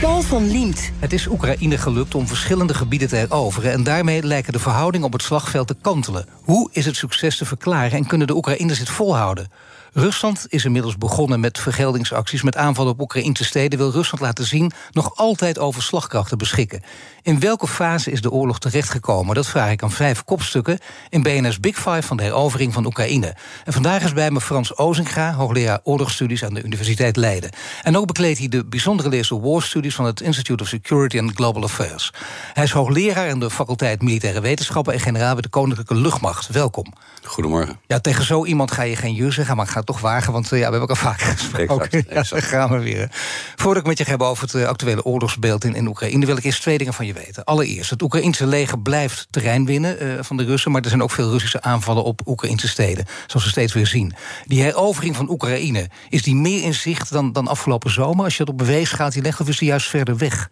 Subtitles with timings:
[0.00, 0.90] Paul van Liemt.
[0.98, 3.72] Het is Oekraïne gelukt om verschillende gebieden te heroveren...
[3.72, 6.26] en daarmee lijken de verhoudingen op het slagveld te kantelen.
[6.44, 9.50] Hoe is het succes te verklaren en kunnen de Oekraïners dit volhouden?
[9.92, 12.42] Rusland is inmiddels begonnen met vergeldingsacties...
[12.42, 13.78] met aanvallen op Oekraïnse steden...
[13.78, 16.82] wil Rusland laten zien nog altijd over slagkracht te beschikken.
[17.22, 19.34] In welke fase is de oorlog terechtgekomen?
[19.34, 22.02] Dat vraag ik aan vijf kopstukken in BNS Big Five...
[22.02, 23.36] van de herovering van Oekraïne.
[23.64, 26.44] En vandaag is bij me Frans Ozinga, hoogleraar oorlogsstudies...
[26.44, 27.50] aan de Universiteit Leiden.
[27.82, 29.94] En ook bekleedt hij de bijzondere leerstoel War Studies...
[29.94, 32.12] van het Institute of Security and Global Affairs.
[32.52, 34.92] Hij is hoogleraar aan de faculteit Militaire Wetenschappen...
[34.92, 36.48] en generaal bij de Koninklijke Luchtmacht.
[36.48, 36.92] Welkom.
[37.24, 37.80] Goedemorgen.
[37.86, 40.32] Ja, tegen zo iemand ga je geen je zeggen, maar ik ga toch wagen...
[40.32, 41.90] want eh, ja, we hebben elkaar vaak gesproken.
[41.90, 42.42] Exact, exact.
[42.42, 43.08] Ja, gaan we weer.
[43.56, 46.26] Voordat ik met je ga hebben over het eh, actuele oorlogsbeeld in, in Oekraïne...
[46.26, 47.44] wil ik eerst twee dingen van je weten.
[47.44, 50.70] Allereerst, het Oekraïnse leger blijft terrein winnen eh, van de Russen...
[50.70, 53.06] maar er zijn ook veel Russische aanvallen op Oekraïnse steden.
[53.26, 54.14] Zoals we steeds weer zien.
[54.46, 58.24] Die herovering van Oekraïne, is die meer in zicht dan, dan afgelopen zomer?
[58.24, 60.48] Als je het op beweegschaal legt, of is die juist verder weg?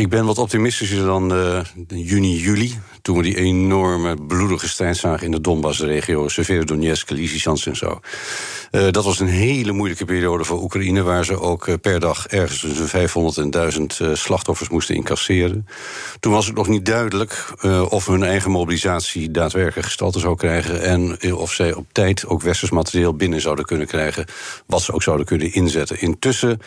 [0.00, 2.78] Ik ben wat optimistischer dan uh, juni, juli.
[3.02, 6.28] Toen we die enorme bloedige strijd zagen in de Donbass-regio.
[6.28, 8.00] Severodonetsk, Lysychansk en zo.
[8.70, 11.02] Uh, dat was een hele moeilijke periode voor Oekraïne...
[11.02, 15.66] waar ze ook uh, per dag ergens tussen 500 en 1000 slachtoffers moesten incasseren.
[16.20, 17.54] Toen was het nog niet duidelijk
[17.88, 19.30] of hun eigen mobilisatie...
[19.30, 20.82] daadwerkelijk gestalte zou krijgen...
[20.82, 24.26] en of zij op tijd ook westers materieel binnen zouden kunnen krijgen...
[24.66, 26.00] wat ze ook zouden kunnen inzetten.
[26.00, 26.60] Intussen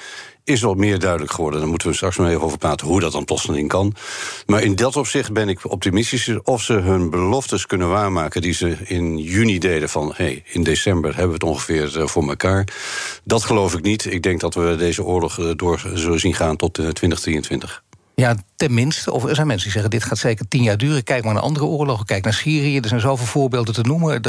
[0.43, 1.59] is wat meer duidelijk geworden.
[1.59, 3.93] Daar moeten we straks nog even over praten hoe dat dan plotseling kan.
[4.45, 8.77] Maar in dat opzicht ben ik optimistischer of ze hun beloftes kunnen waarmaken die ze
[8.83, 12.67] in juni deden van hey, in december hebben we het ongeveer eh, voor elkaar.
[13.23, 14.05] Dat geloof ik niet.
[14.05, 17.83] Ik denk dat we deze oorlog eh, door zullen zien gaan tot 2023.
[18.15, 19.11] Ja, tenminste.
[19.11, 21.03] Of er zijn mensen die zeggen: dit gaat zeker tien jaar duren.
[21.03, 22.05] Kijk maar naar andere oorlogen.
[22.05, 22.77] Kijk naar Syrië.
[22.77, 24.21] Er zijn zoveel voorbeelden te noemen.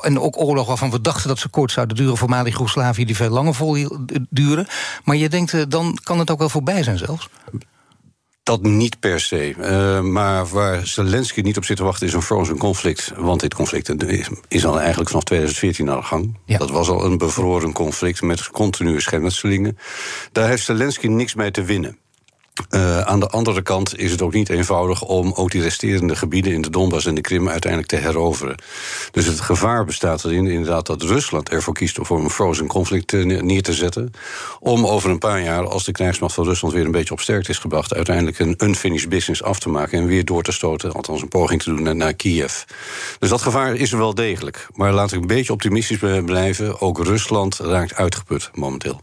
[0.00, 2.16] En ook oorlogen waarvan we dachten dat ze kort zouden duren.
[2.16, 3.98] Voormalig Joegoslavië, die veel langer vol
[4.30, 4.66] duren.
[5.04, 7.28] Maar je denkt, eh, dan kan het ook wel voorbij zijn zelfs.
[8.42, 9.54] Dat niet per se.
[9.58, 13.12] Uh, maar waar Zelensky niet op zit te wachten is een frozen conflict.
[13.16, 13.94] Want dit conflict
[14.48, 16.38] is al eigenlijk vanaf 2014 aan de gang.
[16.44, 16.58] Ja.
[16.58, 19.78] Dat was al een bevroren conflict met continue schermutselingen.
[20.32, 21.98] Daar heeft Zelensky niks mee te winnen.
[22.70, 26.52] Uh, aan de andere kant is het ook niet eenvoudig om ook die resterende gebieden
[26.52, 28.56] in de Donbass en de Krim uiteindelijk te heroveren.
[29.10, 33.12] Dus het gevaar bestaat erin inderdaad dat Rusland ervoor kiest om voor een frozen conflict
[33.12, 34.10] neer te zetten.
[34.60, 37.50] Om over een paar jaar, als de krijgsmacht van Rusland weer een beetje op sterkte
[37.50, 41.22] is gebracht, uiteindelijk een unfinished business af te maken en weer door te stoten, althans
[41.22, 42.62] een poging te doen naar, naar Kiev.
[43.18, 44.66] Dus dat gevaar is er wel degelijk.
[44.74, 46.80] Maar laat ik een beetje optimistisch blijven.
[46.80, 49.02] Ook Rusland raakt uitgeput momenteel.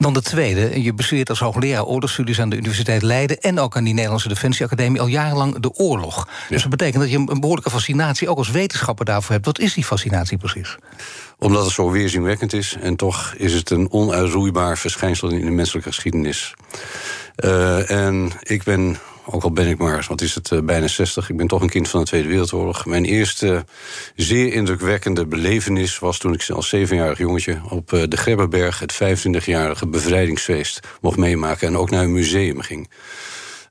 [0.00, 0.82] Dan de tweede.
[0.82, 3.40] Je bestudeert als hoogleraar oorlogsstudies aan de Universiteit Leiden...
[3.40, 6.28] en ook aan die Nederlandse Defensieacademie al jarenlang de oorlog.
[6.48, 8.28] Dus dat betekent dat je een behoorlijke fascinatie...
[8.28, 9.46] ook als wetenschapper daarvoor hebt.
[9.46, 10.76] Wat is die fascinatie precies?
[11.38, 12.76] Omdat het zo weerzinwekkend is.
[12.80, 16.54] En toch is het een onuitroeibaar verschijnsel in de menselijke geschiedenis.
[17.36, 18.98] Uh, en ik ben
[19.30, 21.30] ook al ben ik maar, wat is het, uh, bijna 60.
[21.30, 22.86] Ik ben toch een kind van de Tweede Wereldoorlog.
[22.86, 23.64] Mijn eerste
[24.16, 29.86] zeer indrukwekkende belevenis was toen ik als zevenjarig jongetje op uh, de Grebbeberg het 25-jarige
[29.86, 32.88] bevrijdingsfeest mocht meemaken en ook naar een museum ging.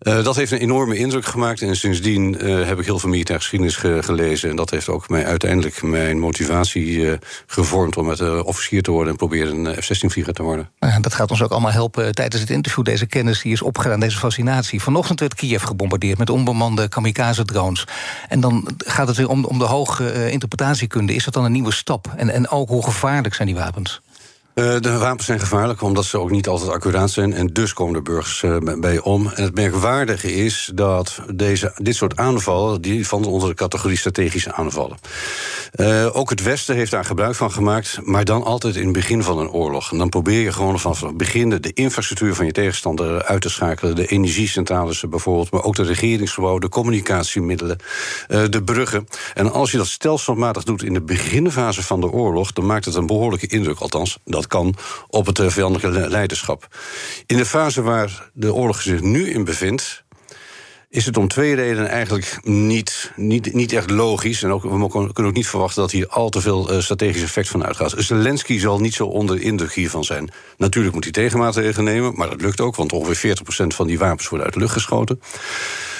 [0.01, 1.61] Uh, dat heeft een enorme indruk gemaakt.
[1.61, 4.49] En sindsdien uh, heb ik heel veel militaire geschiedenis ge gelezen.
[4.49, 7.13] En dat heeft ook mij uiteindelijk mijn motivatie uh,
[7.47, 10.69] gevormd om met officier te worden en proberen een F-16-vlieger te worden.
[10.79, 12.83] Ja, dat gaat ons ook allemaal helpen tijdens het interview.
[12.83, 14.81] Deze kennis die is opgedaan, deze fascinatie.
[14.81, 17.87] Vanochtend werd Kiev gebombardeerd met onbemande kamikaze-drones.
[18.27, 21.13] En dan gaat het weer om, om de hoge interpretatiekunde.
[21.13, 22.13] Is dat dan een nieuwe stap?
[22.15, 24.01] En, en ook hoe gevaarlijk zijn die wapens?
[24.57, 27.33] Uh, de wapens zijn gevaarlijk omdat ze ook niet altijd accuraat zijn.
[27.33, 29.27] En dus komen de burgers uh, bij om.
[29.27, 32.81] En het merkwaardige is dat deze, dit soort aanvallen...
[32.81, 34.97] die vallen onder de categorie strategische aanvallen.
[35.75, 37.99] Uh, ook het Westen heeft daar gebruik van gemaakt.
[38.03, 39.91] Maar dan altijd in het begin van een oorlog.
[39.91, 41.49] En dan probeer je gewoon vanaf het begin...
[41.49, 43.95] de infrastructuur van je tegenstander uit te schakelen.
[43.95, 45.51] De energiecentrales bijvoorbeeld.
[45.51, 47.77] Maar ook de regeringsgebouwen, de communicatiemiddelen.
[48.27, 49.07] de bruggen.
[49.33, 52.53] En als je dat stelselmatig doet in de beginfase van de oorlog...
[52.53, 54.17] dan maakt het een behoorlijke indruk, althans...
[54.25, 54.75] Dat kan
[55.07, 56.67] op het uh, vijandelijke leiderschap.
[57.25, 60.05] In de fase waar de oorlog zich nu in bevindt,
[60.89, 64.43] is het om twee redenen eigenlijk niet, niet, niet echt logisch.
[64.43, 67.49] En ook, we kunnen ook niet verwachten dat hier al te veel uh, strategisch effect
[67.49, 67.93] van uitgaat.
[67.97, 70.29] Zelensky zal niet zo onder indruk hiervan zijn.
[70.57, 74.29] Natuurlijk moet hij tegenmaatregelen nemen, maar dat lukt ook, want ongeveer 40% van die wapens
[74.29, 75.21] worden uit de lucht geschoten.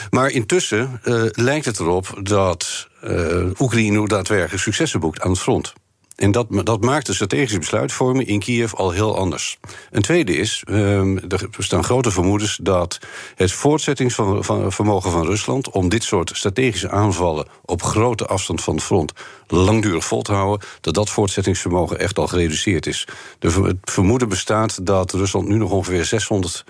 [0.09, 5.73] Maar intussen uh, lijkt het erop dat uh, Oekraïne daadwerkelijk successen boekt aan het front.
[6.17, 9.57] En dat, dat maakt de strategische besluitvorming in Kiev al heel anders.
[9.91, 12.99] Een tweede is, um, er bestaan grote vermoedens dat
[13.35, 19.13] het voortzettingsvermogen van Rusland om dit soort strategische aanvallen op grote afstand van het front
[19.47, 23.07] langdurig vol te houden, dat dat voortzettingsvermogen echt al gereduceerd is.
[23.39, 26.63] Het vermoeden bestaat dat Rusland nu nog ongeveer 600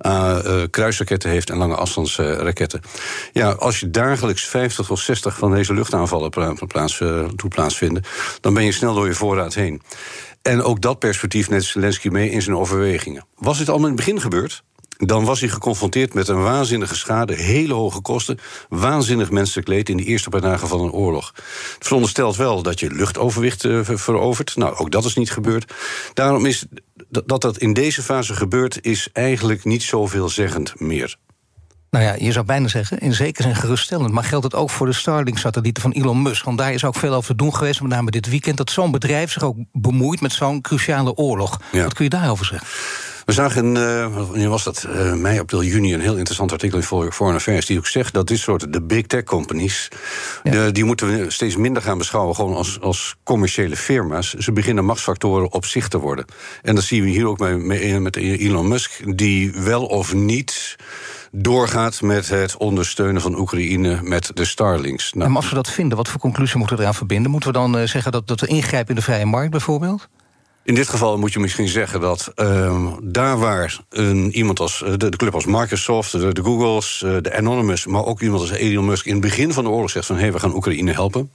[0.00, 2.80] uh, uh, kruisraketten heeft en lange afstandsraketten.
[3.32, 6.30] ja, als je dagelijks 50 tot 60 van deze luchtaanvallen
[6.66, 8.04] plaats, uh, plaatsvinden,
[8.40, 9.82] dan ben je snel door je voorraad heen.
[10.42, 13.26] En ook dat perspectief net Zelensky mee in zijn overwegingen.
[13.36, 14.62] Was dit allemaal in het begin gebeurd?
[15.06, 19.96] dan was hij geconfronteerd met een waanzinnige schade, hele hoge kosten, waanzinnig menselijk leed in
[19.96, 21.32] de eerste paar dagen van een oorlog.
[21.74, 24.56] Het veronderstelt wel dat je luchtoverwicht uh, verovert.
[24.56, 25.72] Nou, ook dat is niet gebeurd.
[26.14, 26.64] Daarom is
[27.08, 31.16] dat dat in deze fase gebeurt, is eigenlijk niet zoveel zeggend meer.
[31.92, 34.12] Nou ja, je zou bijna zeggen, in zekere zin geruststellend.
[34.12, 36.44] Maar geldt het ook voor de Starlink-satellieten van Elon Musk?
[36.44, 38.56] Want daar is ook veel over te doen geweest, met name dit weekend...
[38.56, 41.60] dat zo'n bedrijf zich ook bemoeit met zo'n cruciale oorlog.
[41.72, 42.68] Wat kun je daarover zeggen?
[43.24, 45.94] We zagen, uh, was dat, uh, mei, april, juni...
[45.94, 47.66] een heel interessant artikel in Foreign Affairs...
[47.66, 49.88] die ook zegt dat dit soort, de big tech companies...
[50.42, 50.70] Ja.
[50.70, 52.34] die moeten we steeds minder gaan beschouwen...
[52.34, 54.34] gewoon als, als commerciële firma's.
[54.34, 56.24] Ze beginnen machtsfactoren op zich te worden.
[56.62, 59.16] En dat zien we hier ook met, met Elon Musk...
[59.16, 60.76] die wel of niet
[61.32, 65.12] doorgaat met het ondersteunen van Oekraïne met de Starlinks.
[65.12, 67.30] Nou, en als we dat vinden, wat voor conclusie moeten we eraan verbinden?
[67.30, 70.08] Moeten we dan uh, zeggen dat, dat we ingrijpen in de vrije markt bijvoorbeeld?
[70.64, 74.96] In dit geval moet je misschien zeggen dat uh, daar waar een, iemand als de,
[74.96, 79.06] de, club als Microsoft, de, Googles, uh, de Anonymous, maar ook iemand als Elon Musk
[79.06, 81.30] in het begin van de oorlog zegt van hé, hey, we gaan Oekraïne helpen.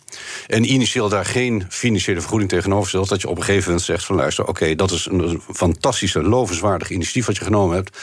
[0.47, 4.06] En initieel daar geen financiële vergoeding tegenover stelt, dat je op een gegeven moment zegt
[4.06, 7.97] van luister, oké, dat is een fantastische, lovenswaardig initiatief wat je genomen hebt.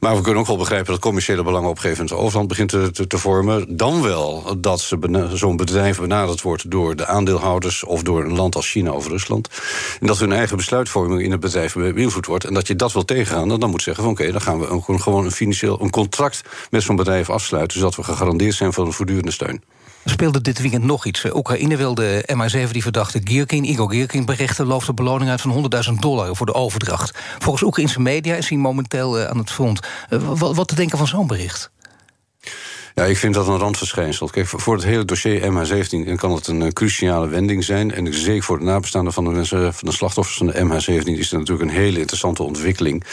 [0.00, 2.68] Maar we kunnen ook wel begrijpen dat commerciële belangen op een gegeven moment overhand begint
[2.68, 3.76] te, te, te vormen.
[3.76, 4.92] Dan wel dat
[5.32, 9.48] zo'n bedrijf benaderd wordt door de aandeelhouders of door een land als China of Rusland.
[10.00, 12.44] En dat hun eigen besluitvorming in het bedrijf beïnvloed wordt.
[12.44, 15.00] En dat je dat wil tegengaan, dan, moet zeggen van oké, dan gaan we een,
[15.00, 18.92] gewoon een financieel een contract met zo'n bedrijf afsluiten, zodat we gegarandeerd zijn voor een
[18.92, 19.62] voortdurende steun.
[20.04, 21.24] Speelde dit weekend nog iets.
[21.32, 24.66] Oekraïne wilde MH7 die verdachte Gierkin, Igor Gierkin, berichten...
[24.66, 27.18] loofde beloning uit van 100.000 dollar voor de overdracht.
[27.38, 29.80] Volgens Oekraïnse media is hij momenteel eh, aan het front.
[30.08, 31.70] Eh, wat te denken van zo'n bericht?
[32.98, 34.28] Ja, ik vind dat een randverschijnsel.
[34.28, 37.92] Kijk, voor het hele dossier MH17 kan het een cruciale wending zijn.
[37.92, 41.30] En zeker voor de nabestaanden van de mensen, van de slachtoffers van de MH17 is
[41.30, 43.04] het natuurlijk een hele interessante ontwikkeling.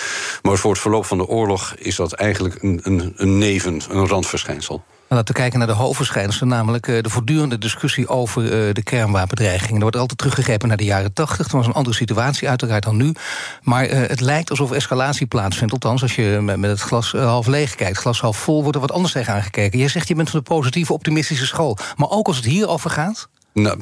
[0.41, 4.07] Maar voor het verloop van de oorlog is dat eigenlijk een, een, een neven, een
[4.07, 4.83] randverschijnsel.
[5.13, 9.73] Laten we kijken naar de hoofdverschijnselen, namelijk eh, de voortdurende discussie over eh, de kernwapendreiging.
[9.73, 11.37] Er wordt altijd teruggegrepen naar de jaren 80.
[11.37, 13.13] Het was een andere situatie, uiteraard dan nu.
[13.61, 15.73] Maar uh, het lijkt alsof escalatie plaatsvindt.
[15.73, 17.97] Althans, als je met het glas half leeg kijkt.
[17.97, 19.79] Glas half vol wordt er wat anders tegen aangekeken.
[19.79, 21.77] Jij zegt je bent van de positieve, optimistische school.
[21.95, 23.27] Maar ook als het hierover gaat?
[23.53, 23.77] Nou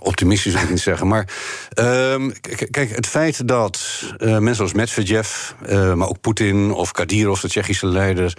[0.00, 1.06] optimistisch wil ik niet zeggen.
[1.06, 1.28] Maar
[1.80, 2.30] uh,
[2.70, 8.34] kijk, het feit dat mensen als Medvedev, maar ook Poetin of Kadyrov, de Tsjechische leider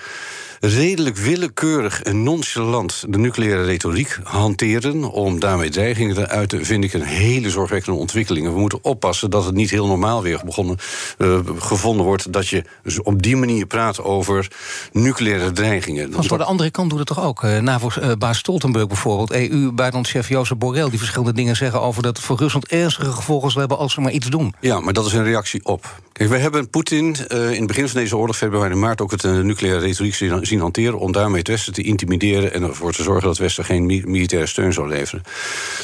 [0.60, 6.94] redelijk willekeurig en nonchalant de nucleaire retoriek hanteren om daarmee dreigingen te uiten, vind ik
[6.94, 8.48] een hele zorgwekkende ontwikkeling.
[8.48, 10.78] we moeten oppassen dat het niet heel normaal weer begonnen,
[11.18, 12.64] uh, gevonden wordt dat je
[13.04, 14.52] op die manier praat over
[14.92, 16.12] nucleaire dreigingen.
[16.12, 17.44] Want voor de andere kant doet het toch ook.
[17.44, 22.38] Uh, NAVO-baas Stoltenberg bijvoorbeeld, EU-buitenlandchef Jozef Borrell, die verschillende dingen zeggen over dat het voor
[22.38, 24.56] Rusland ernstige gevolgen zal hebben als ze maar iets doen.
[24.60, 26.06] Ja, maar dat is een reactie op.
[26.18, 29.24] We hebben Poetin uh, in het begin van deze oorlog, februari en maart, ook het
[29.24, 33.32] nucleaire retoriek zien hanteren om daarmee het Westen te intimideren en ervoor te zorgen dat
[33.32, 35.24] het Westen geen militaire steun zou leveren.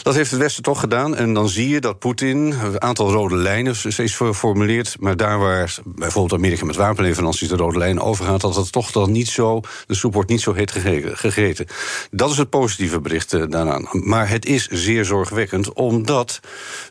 [0.04, 1.16] Dat heeft het Westen toch gedaan.
[1.16, 4.96] En dan zie je dat Poetin een aantal rode lijnen steeds formuleert.
[5.00, 9.12] Maar daar waar bijvoorbeeld Amerika met wapenleveranties de rode lijn overgaat, dat het toch dan
[9.12, 10.72] niet zo, de soep wordt niet zo heet
[11.14, 11.66] gegeten.
[12.12, 13.88] Dat is het positieve bericht uh, daaraan.
[13.92, 16.40] Maar het is zeer zorgwekkend, omdat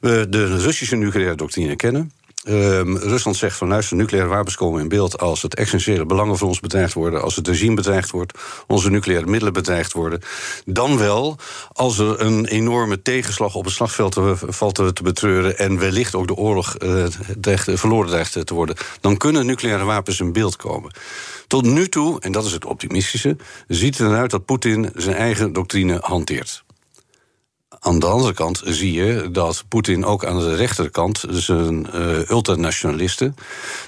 [0.01, 2.13] we de Russische nucleaire doctrine kennen.
[2.49, 6.49] Um, Rusland zegt van luister, nucleaire wapens komen in beeld als het essentiële belangen van
[6.49, 10.21] ons bedreigd worden, als het regime bedreigd wordt, onze nucleaire middelen bedreigd worden.
[10.65, 11.39] Dan wel
[11.73, 16.27] als er een enorme tegenslag op het slagveld te, valt te, betreuren en wellicht ook
[16.27, 16.77] de oorlog
[17.41, 18.77] dreigt, verloren dreigt te worden.
[19.01, 20.95] Dan kunnen nucleaire wapens in beeld komen.
[21.47, 23.37] Tot nu toe, en dat is het optimistische,
[23.69, 26.65] ziet het eruit dat Poetin zijn eigen doctrine hanteert
[27.85, 32.31] Aan de andere kant zie je dat Poetin ook aan de rechterkant, dus een uh,
[32.31, 33.35] ultranationalisten,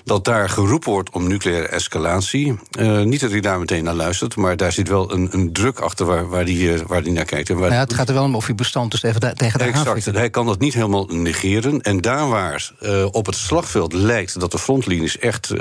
[0.05, 2.59] dat daar geroepen wordt om nucleaire escalatie.
[2.79, 5.79] Uh, niet dat hij daar meteen naar luistert, maar daar zit wel een, een druk
[5.79, 7.51] achter waar, waar, die, waar die naar kijkt.
[7.51, 9.65] En waar ja, het gaat er wel om of hij bestand dus even tegen de
[9.65, 11.81] Exact, hij kan dat niet helemaal negeren.
[11.81, 15.53] En daar waar uh, op het slagveld lijkt dat de frontlinies echt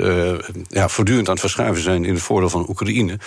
[0.68, 3.18] ja, voortdurend aan het verschuiven zijn in het voordeel van Oekraïne,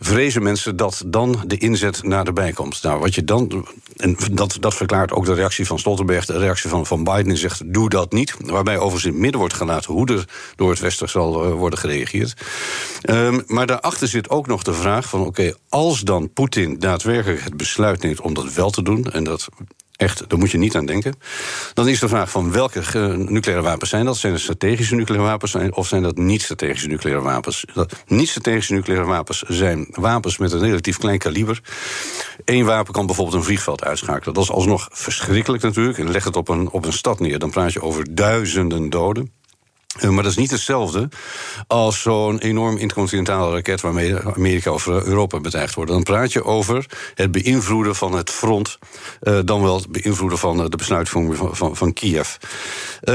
[0.00, 2.82] vrezen mensen dat dan de inzet naderbij komt.
[2.82, 3.66] Nou, wat je dan.
[3.96, 7.72] En dat, dat verklaart ook de reactie van Stoltenberg, de reactie van, van Biden, zegt:
[7.72, 8.34] doe dat niet.
[8.38, 11.78] Waarbij overigens in het midden wordt gelaten hoe er door het Westen zal uh, worden
[11.78, 12.34] gereageerd.
[13.10, 17.56] Um, maar daarachter zit ook nog de vraag: van oké, als dan Poetin daadwerkelijk het
[17.56, 19.48] besluit neemt om dat wel te doen, en dat
[19.98, 21.14] Echt, daar moet je niet aan denken.
[21.74, 22.80] Dan is de vraag van welke
[23.16, 24.16] nucleaire wapens zijn dat?
[24.16, 27.64] Zijn het strategische nucleaire wapens of zijn dat niet-strategische nucleaire wapens?
[28.06, 31.60] Niet-strategische nucleaire wapens zijn wapens met een relatief klein kaliber.
[32.44, 34.34] Eén wapen kan bijvoorbeeld een vliegveld uitschakelen.
[34.34, 35.98] Dat is alsnog verschrikkelijk natuurlijk.
[35.98, 39.32] En leg het op een, op een stad neer, dan praat je over duizenden doden.
[39.88, 41.08] Eh, maar dat is niet hetzelfde
[41.66, 45.90] als zo'n enorm intercontinentale raket waarmee Amerika of Europa bedreigd wordt.
[45.90, 48.78] Dan praat je over het beïnvloeden van het front,
[49.22, 52.36] uh, dan wel het beïnvloeden van de besluitvorming van, van, Kiev.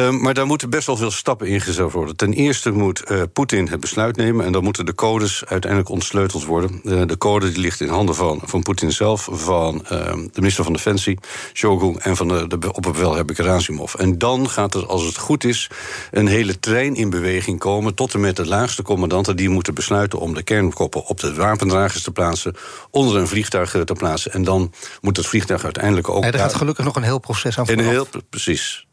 [0.10, 2.15] Maar daar moeten best wel veel stappen ingezet worden.
[2.15, 3.03] Ten eerste moet
[3.34, 6.80] Poetin het besluit nemen en dan moeten de codes uiteindelijk ontsleuteld worden.
[7.08, 11.18] de code die ligt in handen van, van Poetin zelf, van de minister van Defensie,
[11.53, 13.94] Shogun, en van de, de opperbevelhebber Gerasimov.
[13.94, 15.70] En dan gaat er, als het goed is,
[16.12, 20.20] een hele trein in beweging komen tot en met de laagste commandanten die moeten besluiten
[20.20, 22.55] om de kernkoppen op de wapendragers te plaatsen,
[22.89, 24.32] onder een vliegtuig te plaatsen.
[24.32, 26.24] En dan moet het vliegtuig uiteindelijk ook.
[26.24, 27.84] Er gaat gelukkig nog een heel proces aan vooraf.
[27.84, 28.88] Een heel, precies.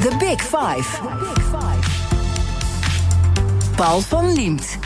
[0.00, 0.98] The Big Five.
[3.76, 4.78] Paul van Liemt.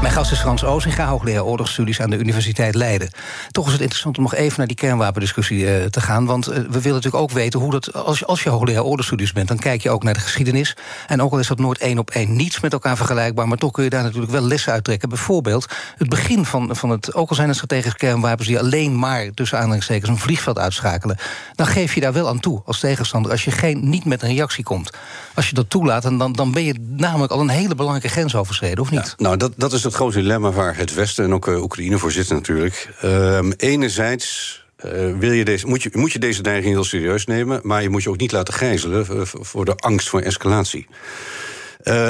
[0.00, 3.10] Mijn gast is Frans Ozinga, hoogleraar oorlogsstudies aan de Universiteit Leiden.
[3.50, 6.26] Toch is het interessant om nog even naar die kernwapendiscussie uh, te gaan.
[6.26, 7.92] Want uh, we willen natuurlijk ook weten hoe dat.
[7.94, 10.76] Als als je hoogleraar oorlogsstudies bent, dan kijk je ook naar de geschiedenis.
[11.06, 13.72] En ook al is dat nooit één op één niets met elkaar vergelijkbaar, maar toch
[13.72, 15.08] kun je daar natuurlijk wel lessen uit trekken.
[15.08, 15.66] Bijvoorbeeld
[15.96, 17.14] het begin van, van het.
[17.14, 21.16] Ook al zijn het strategische kernwapens die alleen maar tussen aanhalingstekens een vliegveld uitschakelen.
[21.54, 23.30] Dan geef je daar wel aan toe als tegenstander.
[23.30, 24.90] Als je geen, niet met een reactie komt.
[25.34, 28.78] Als je dat toelaat, dan, dan ben je namelijk al een hele belangrijke grens overschreden,
[28.78, 29.14] of niet?
[29.16, 32.12] Nou, dat, dat is het grote dilemma waar het Westen en ook uh, Oekraïne voor
[32.12, 32.88] zitten natuurlijk.
[33.04, 37.60] Uh, enerzijds uh, wil je deze, moet, je, moet je deze neiging heel serieus nemen,
[37.62, 40.86] maar je moet je ook niet laten gijzelen uh, voor de angst voor escalatie.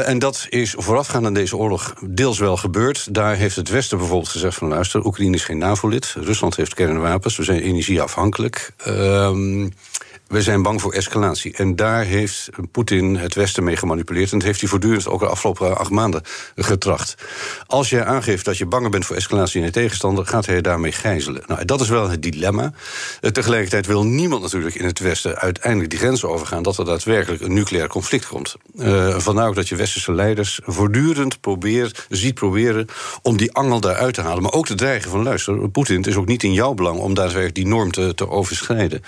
[0.05, 3.15] En dat is voorafgaand aan deze oorlog deels wel gebeurd.
[3.15, 7.37] Daar heeft het Westen bijvoorbeeld gezegd van luister, Oekraïne is geen NAVO-lid, Rusland heeft kernwapens,
[7.37, 8.73] we zijn energieafhankelijk.
[8.87, 9.67] Uh,
[10.31, 11.55] we zijn bang voor escalatie.
[11.57, 14.33] En daar heeft Poetin het Westen mee gemanipuleerd.
[14.33, 16.23] En dat heeft hij voortdurend ook de afgelopen acht maanden
[16.57, 17.15] getracht.
[17.67, 20.93] Als je aangeeft dat je banger bent voor escalatie in je tegenstander, gaat hij daarmee
[20.93, 21.43] gijzelen.
[21.47, 22.73] Nou, dat is wel het dilemma.
[23.21, 27.43] Eh, tegelijkertijd wil niemand natuurlijk in het Westen uiteindelijk die grenzen overgaan dat er daadwerkelijk
[27.43, 28.57] een nucleair conflict komt.
[28.75, 32.87] Uh, vandaar ook dat je westerse leiders voortdurend probeert, ziet proberen
[33.23, 34.43] om die angel daaruit te halen.
[34.43, 37.15] Maar ook te dreigen van luister, Poetin, het is ook niet in jouw belang om
[37.15, 39.03] daadwerkelijk die norm te, te overschrijden.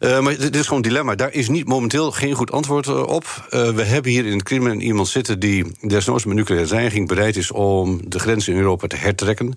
[0.00, 1.14] Uh, maar dit is gewoon een dilemma.
[1.14, 3.48] Daar is niet momenteel geen goed antwoord uh, op.
[3.50, 7.36] Uh, we hebben hier in het Kremlin iemand zitten die desnoods met nucleaire dreiging bereid
[7.36, 9.54] is om de grenzen in Europa te hertrekken.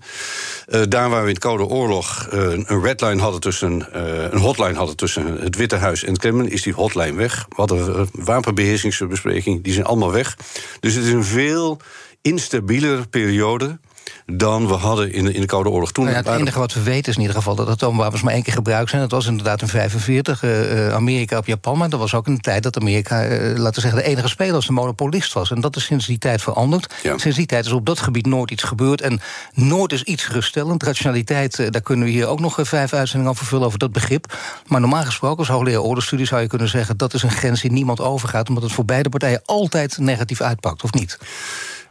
[0.88, 3.86] daar waar we in de Koude Oorlog een redline hadden tussen,
[4.34, 7.46] een hotline hadden tussen het Witte Huis en het Kremlin, is die hotline weg.
[7.48, 10.36] We hadden wapenbeheersingsbesprekingen, die zijn allemaal weg.
[10.80, 11.80] Dus het is een veel
[12.22, 13.78] instabieler periode
[14.26, 16.04] dan we hadden in de, in de Koude Oorlog toen.
[16.04, 18.42] Nou ja, het enige wat we weten is in ieder geval dat atoomwapens maar één
[18.42, 19.02] keer gebruikt zijn.
[19.02, 21.78] Dat was inderdaad in 1945, uh, uh, Amerika op Japan.
[21.78, 24.54] Maar dat was ook de tijd dat Amerika, uh, laten we zeggen, de enige speler
[24.54, 25.50] als de monopolist was.
[25.50, 26.94] En dat is sinds die tijd veranderd.
[27.02, 27.18] Ja.
[27.18, 29.00] Sinds die tijd is op dat gebied nooit iets gebeurd.
[29.00, 29.20] En
[29.54, 30.82] nooit is iets geruststellend.
[30.82, 34.36] Rationaliteit, uh, daar kunnen we hier ook nog vijf uitzendingen over vervullen over dat begrip.
[34.66, 37.72] Maar normaal gesproken, als hoogleraar oorlogsstudie zou je kunnen zeggen dat is een grens die
[37.72, 41.18] niemand overgaat, omdat het voor beide partijen altijd negatief uitpakt, of niet?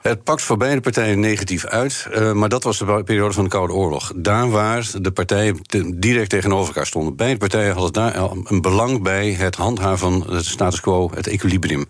[0.01, 2.08] Het pakt voor beide partijen negatief uit.
[2.13, 4.12] Uh, maar dat was de periode van de Koude Oorlog.
[4.15, 5.62] Daar waar de partijen
[5.96, 7.15] direct tegenover elkaar stonden.
[7.15, 11.86] Beide partijen hadden daar een belang bij het handhaven van het status quo, het equilibrium.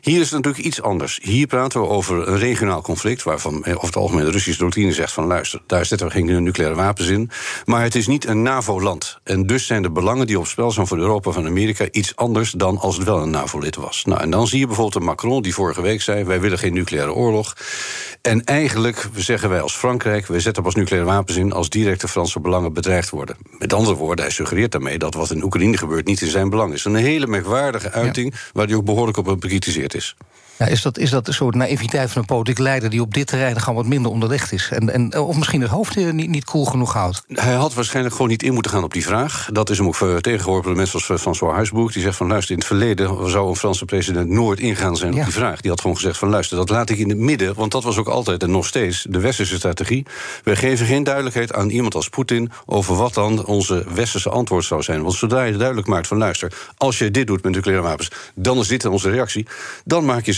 [0.00, 1.18] Hier is het natuurlijk iets anders.
[1.22, 3.22] Hier praten we over een regionaal conflict.
[3.22, 6.76] waarvan over het algemeen de Russische doctrine zegt: van luister, daar zetten we geen nucleaire
[6.76, 7.30] wapens in.
[7.64, 9.18] Maar het is niet een NAVO-land.
[9.24, 12.50] En dus zijn de belangen die op spel zijn voor Europa van Amerika iets anders
[12.50, 14.04] dan als het wel een NAVO-lid was.
[14.04, 16.74] Nou, en dan zie je bijvoorbeeld een Macron die vorige week zei: wij willen geen
[16.74, 17.33] nucleaire oorlog.
[18.22, 22.40] En eigenlijk zeggen wij als Frankrijk, we zetten pas nucleaire wapens in als directe Franse
[22.40, 23.36] belangen bedreigd worden.
[23.58, 26.72] Met andere woorden, hij suggereert daarmee dat wat in Oekraïne gebeurt niet in zijn belang
[26.72, 26.84] is.
[26.84, 28.40] Een hele merkwaardige uiting ja.
[28.52, 30.16] waar hij ook behoorlijk op bekritiseerd is.
[30.58, 33.26] Ja, is, dat, is dat een soort naïviteit van een politiek leider die op dit
[33.26, 34.68] terrein gewoon wat minder onderlegd is?
[34.70, 37.24] En, en, of misschien het hoofd niet, niet cool genoeg houdt?
[37.28, 39.48] Hij had waarschijnlijk gewoon niet in moeten gaan op die vraag.
[39.52, 41.92] Dat is hem ook tegengeworpen door mensen als François Huisboek.
[41.92, 45.24] Die zegt van luister, in het verleden zou een Franse president nooit ingaan zijn op
[45.24, 45.60] die vraag.
[45.60, 47.54] Die had gewoon gezegd van luister, dat laat ik in het midden.
[47.54, 50.06] Want dat was ook altijd en nog steeds de westerse strategie.
[50.44, 54.82] We geven geen duidelijkheid aan iemand als Poetin over wat dan onze westerse antwoord zou
[54.82, 55.02] zijn.
[55.02, 58.58] Want zodra je duidelijk maakt van luister, als je dit doet met nucleaire wapens, dan
[58.58, 59.46] is dit onze reactie.
[59.84, 60.32] Dan maak je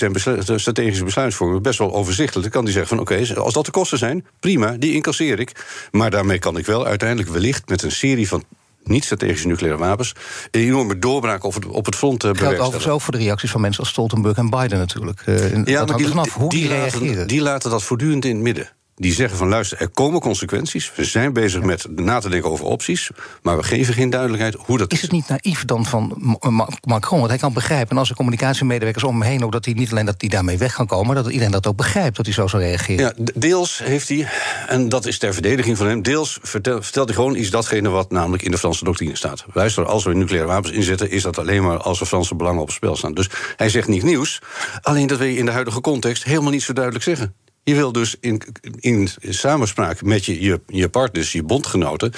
[0.56, 2.42] strategische besluitvorming best wel overzichtelijk.
[2.42, 5.64] Dan kan hij zeggen van oké, als dat de kosten zijn, prima, die incasseer ik.
[5.90, 8.44] Maar daarmee kan ik wel uiteindelijk wellicht met een serie van
[8.88, 10.14] niet-strategische nucleaire wapens.
[10.50, 13.50] een enorme doorbraak op het, op het front uh, Geldt overigens ook voor de reacties
[13.50, 15.22] van mensen als Stoltenberg en Biden natuurlijk.
[15.26, 17.28] Uh, ja, dat maar die, vanaf hoe die, die reageren.
[17.28, 20.92] Die laten dat voortdurend in het midden die zeggen van luister, er komen consequenties.
[20.94, 23.10] We zijn bezig met na te denken over opties.
[23.42, 24.96] Maar we geven geen duidelijkheid hoe dat is.
[24.96, 26.36] Is het niet naïef dan van
[26.84, 27.18] Macron?
[27.18, 29.44] Want hij kan begrijpen, en als er communicatiemedewerkers om hem heen...
[29.44, 31.06] ook dat hij niet alleen dat hij daarmee weg kan komen...
[31.06, 33.04] maar dat iedereen dat ook begrijpt, dat hij zo zou reageren.
[33.04, 34.28] Ja, deels heeft hij,
[34.66, 36.02] en dat is ter verdediging van hem...
[36.02, 39.44] deels vertelt, hij gewoon iets datgene wat namelijk in de Franse doctrine staat.
[39.52, 41.10] Luister, als we nucleaire wapens inzetten...
[41.10, 43.14] is dat alleen maar als er Franse belangen op het spel staan.
[43.14, 44.42] Dus hij zegt niet nieuws.
[44.82, 47.34] Alleen dat wil je in de huidige context helemaal niet zo duidelijk zeggen.
[47.68, 48.42] Je wil dus in,
[48.80, 52.12] in samenspraak met je, je, je partners, je bondgenoten,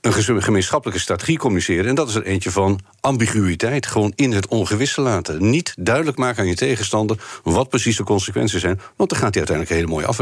[0.00, 1.86] een gemeenschappelijke strategie communiceren.
[1.86, 3.86] En dat is er eentje van ambiguïteit.
[3.86, 5.50] Gewoon in het ongewisse laten.
[5.50, 8.80] Niet duidelijk maken aan je tegenstander wat precies de consequenties zijn.
[8.96, 10.16] Want dan gaat hij uiteindelijk een hele mooie af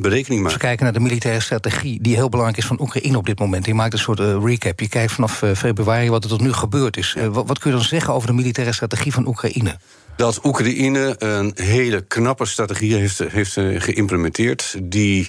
[0.00, 0.44] berekening maken.
[0.44, 3.38] Als we kijken naar de militaire strategie, die heel belangrijk is van Oekraïne op dit
[3.38, 3.64] moment.
[3.64, 4.80] Die maakt een soort uh, recap.
[4.80, 7.14] Je kijkt vanaf uh, februari wat er tot nu gebeurd is.
[7.18, 9.78] Uh, wat, wat kun je dan zeggen over de militaire strategie van Oekraïne?
[10.18, 14.76] Dat Oekraïne een hele knappe strategie heeft, heeft eh, geïmplementeerd.
[14.82, 15.28] Die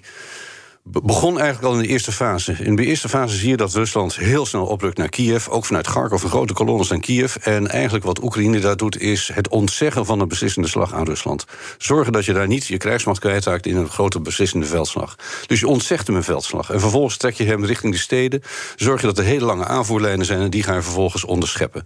[0.92, 2.52] begon eigenlijk al in de eerste fase.
[2.52, 5.48] In de eerste fase zie je dat Rusland heel snel oprukt naar Kiev.
[5.48, 7.36] Ook vanuit Kharkov een grote kolonnes naar Kiev.
[7.36, 9.02] En eigenlijk wat Oekraïne daar doet...
[9.02, 11.46] is het ontzeggen van een beslissende slag aan Rusland.
[11.78, 13.66] Zorgen dat je daar niet je krijgsmacht kwijtraakt...
[13.66, 15.16] in een grote beslissende veldslag.
[15.46, 16.72] Dus je ontzegt hem een veldslag.
[16.72, 18.42] En vervolgens trek je hem richting de steden.
[18.76, 20.42] Zorg je dat er hele lange aanvoerlijnen zijn...
[20.42, 21.84] en die gaan je vervolgens onderscheppen.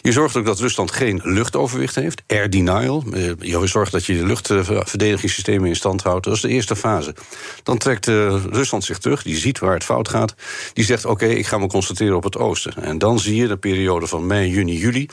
[0.00, 2.22] Je zorgt ook dat Rusland geen luchtoverwicht heeft.
[2.26, 3.04] Air denial.
[3.12, 6.24] Eh, je zorgt dat je de luchtverdedigingssystemen in stand houdt.
[6.24, 7.14] Dat is de eerste fase.
[7.62, 10.34] Dan trekt uh, Rusland zich terug, die ziet waar het fout gaat.
[10.72, 12.82] Die zegt: Oké, ik ga me concentreren op het oosten.
[12.82, 15.08] En dan zie je de periode van mei, juni, juli.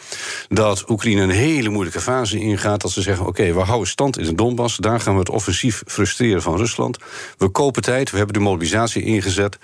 [0.48, 2.82] dat Oekraïne een hele moeilijke fase ingaat.
[2.82, 4.78] Dat ze zeggen: Oké, we houden stand in de Donbass.
[4.78, 6.98] Daar gaan we het offensief frustreren van Rusland.
[7.38, 9.58] We kopen tijd, we hebben de mobilisatie ingezet.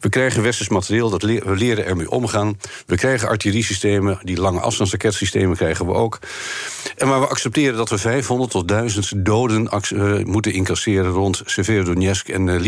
[0.00, 2.58] We krijgen westers materieel, dat we leren ermee omgaan.
[2.86, 6.18] We krijgen artilleriesystemen, die lange afstandsraketsystemen krijgen we ook.
[6.96, 12.28] En maar we accepteren dat we 500 tot 1000 doden uh, moeten incasseren rond Severodonetsk
[12.28, 12.60] en uh,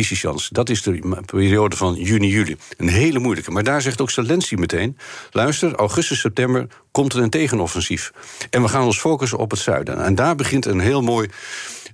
[0.52, 2.56] Dat is de periode van juni, juli.
[2.76, 3.50] Een hele moeilijke.
[3.50, 4.96] Maar daar zegt ook Zelensky meteen...
[5.30, 8.12] luister, augustus, september komt er een tegenoffensief.
[8.50, 10.04] En we gaan ons focussen op het zuiden.
[10.04, 11.28] En daar begint een heel mooi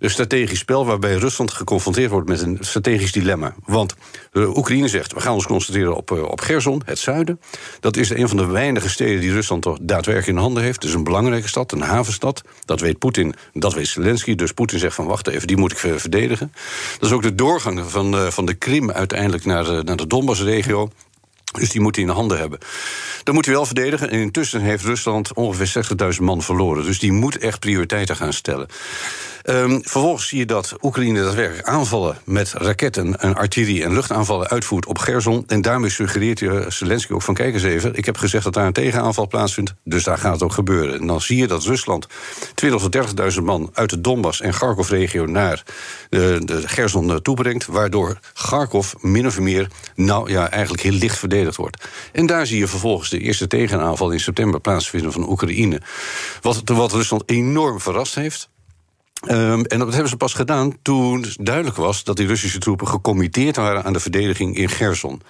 [0.00, 3.54] een strategisch spel waarbij Rusland geconfronteerd wordt met een strategisch dilemma.
[3.64, 3.94] Want
[4.32, 7.40] de Oekraïne zegt: we gaan ons concentreren op, uh, op Gerson, het zuiden.
[7.80, 10.82] Dat is een van de weinige steden die Rusland toch daadwerkelijk in handen heeft.
[10.82, 12.42] Het is een belangrijke stad, een havenstad.
[12.64, 14.34] Dat weet Poetin, dat weet Zelensky.
[14.34, 16.52] Dus Poetin zegt: van wacht even, die moet ik verdedigen.
[16.98, 20.90] Dat is ook de doorgang van, van de Krim uiteindelijk naar de, naar de Donbass-regio.
[21.58, 22.58] Dus die moet hij in de handen hebben.
[23.24, 24.10] Dan moet hij wel verdedigen.
[24.10, 25.84] En intussen heeft Rusland ongeveer
[26.14, 26.84] 60.000 man verloren.
[26.84, 28.68] Dus die moet echt prioriteiten gaan stellen.
[29.44, 34.86] Um, vervolgens zie je dat Oekraïne daadwerkelijk aanvallen met raketten en artillerie en luchtaanvallen uitvoert
[34.86, 35.44] op Gerson.
[35.46, 38.66] En daarmee suggereert je Zelensky ook van kijk eens even, ik heb gezegd dat daar
[38.66, 41.00] een tegenaanval plaatsvindt, dus daar gaat het ook gebeuren.
[41.00, 42.96] En dan zie je dat Rusland 20.000 tot
[43.36, 45.62] 30.000 man uit de Donbass en Kharkov-regio naar
[46.08, 51.18] de, de Gerson eh, toebrengt, waardoor Kharkov min of meer nou ja, eigenlijk heel licht
[51.18, 51.84] verdedigd wordt.
[52.12, 55.80] En daar zie je vervolgens de eerste tegenaanval in september plaatsvinden van Oekraïne.
[56.40, 58.48] Wat, wat Rusland enorm verrast heeft.
[59.28, 63.56] Um, en dat hebben ze pas gedaan toen duidelijk was dat die Russische troepen gecommitteerd
[63.56, 65.22] waren aan de verdediging in Gerson.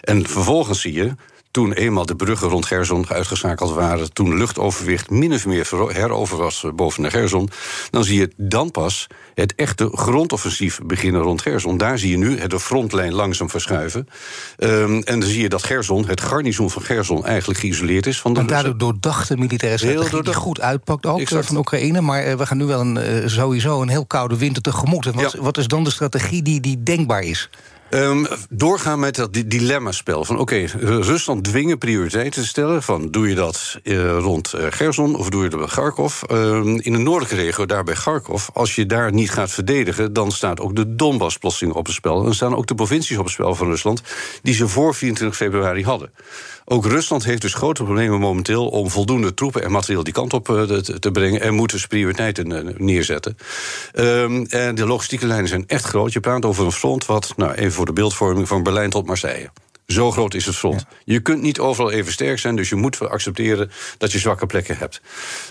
[0.00, 1.14] En vervolgens zie je
[1.58, 6.64] toen eenmaal de bruggen rond Gerson uitgeschakeld waren, toen luchtoverwicht min of meer herover was
[6.74, 7.50] boven de Gerson,
[7.90, 11.78] dan zie je dan pas het echte grondoffensief beginnen rond Gerson.
[11.78, 14.08] Daar zie je nu de frontlijn langzaam verschuiven.
[14.58, 18.34] Um, en dan zie je dat Gerson, het garnizoen van Gerson, eigenlijk geïsoleerd is van
[18.34, 18.40] de.
[18.40, 21.46] En daardoor doordachte militaire strategie die goed uitpakt ook exact.
[21.46, 22.00] van Oekraïne.
[22.00, 25.06] Maar uh, we gaan nu wel een, sowieso een heel koude winter tegemoet.
[25.06, 27.50] En wat, wat is dan de strategie die, die denkbaar is?
[27.90, 30.24] Um, doorgaan met dat dilemma-spel.
[30.24, 32.82] Van oké, Rusland dwingen prioriteiten te stellen.
[32.82, 36.22] Van doe je dat uh, rond Gerson of doe je dat bij Kharkov?
[36.30, 40.32] Um, in de noordelijke regio, daar bij Kharkov, als je daar niet gaat verdedigen, dan
[40.32, 42.22] staat ook de Donbass plotseling op het spel.
[42.22, 44.02] Dan staan ook de provincies op het spel van Rusland,
[44.42, 46.10] die ze voor 24 februari hadden.
[46.70, 50.48] Ook Rusland heeft dus grote problemen momenteel om voldoende troepen en materieel die kant op
[50.48, 51.40] uh, te, te, brengen.
[51.40, 53.36] En moet dus prioriteiten neerzetten.
[53.94, 56.12] Um, en de logistieke lijnen zijn echt groot.
[56.12, 59.50] Je praat over een front wat, nou even voor de beeldvorming, van Berlijn tot Marseille.
[59.88, 60.86] Zo groot is het front.
[61.04, 64.76] Je kunt niet overal even sterk zijn, dus je moet accepteren dat je zwakke plekken
[64.78, 65.00] hebt.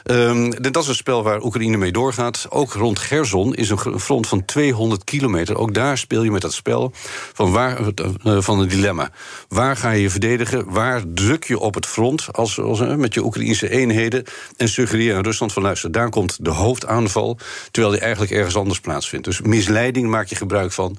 [0.06, 2.46] Um, dat is een spel waar Oekraïne mee doorgaat.
[2.50, 5.58] Ook rond Gerson is een front van 200 kilometer.
[5.58, 6.92] Ook daar speel je met dat spel
[7.34, 7.80] van, waar,
[8.24, 9.12] uh, van het dilemma.
[9.48, 10.72] Waar ga je verdedigen?
[10.72, 14.24] Waar druk je op het front als, als, uh, met je Oekraïnse eenheden?
[14.58, 17.38] En suggereer aan Rusland van luister, daar komt de hoofdaanval,
[17.72, 19.26] terwijl die eigenlijk ergens anders plaatsvindt.
[19.26, 20.98] Dus misleiding maak je gebruik van.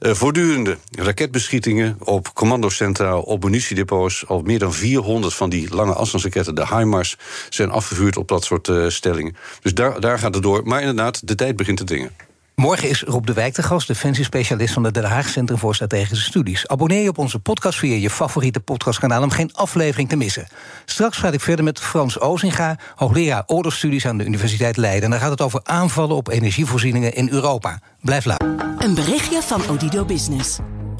[0.00, 4.26] Uh, voortdurende raketbeschietingen op commando's Centraal op munitiedepots.
[4.26, 7.16] Al meer dan 400 van die lange afstandsraketten, de HIMARS,
[7.48, 9.36] zijn afgevuurd op dat soort uh, stellingen.
[9.60, 10.62] Dus daar, daar gaat het door.
[10.64, 12.10] Maar inderdaad, de tijd begint te dingen.
[12.58, 16.24] Morgen is Rob de Wijk de gast, defensiespecialist van het Den Haag Centrum voor Strategische
[16.24, 16.68] Studies.
[16.68, 20.46] Abonneer je op onze podcast via je favoriete podcastkanaal om geen aflevering te missen.
[20.84, 25.02] Straks ga ik verder met Frans Ozinga, hoogleraar oorlogsstudies aan de Universiteit Leiden.
[25.02, 27.80] En dan gaat het over aanvallen op energievoorzieningen in Europa.
[28.00, 28.42] Blijf laat.
[28.78, 30.58] Een berichtje van Odido Business.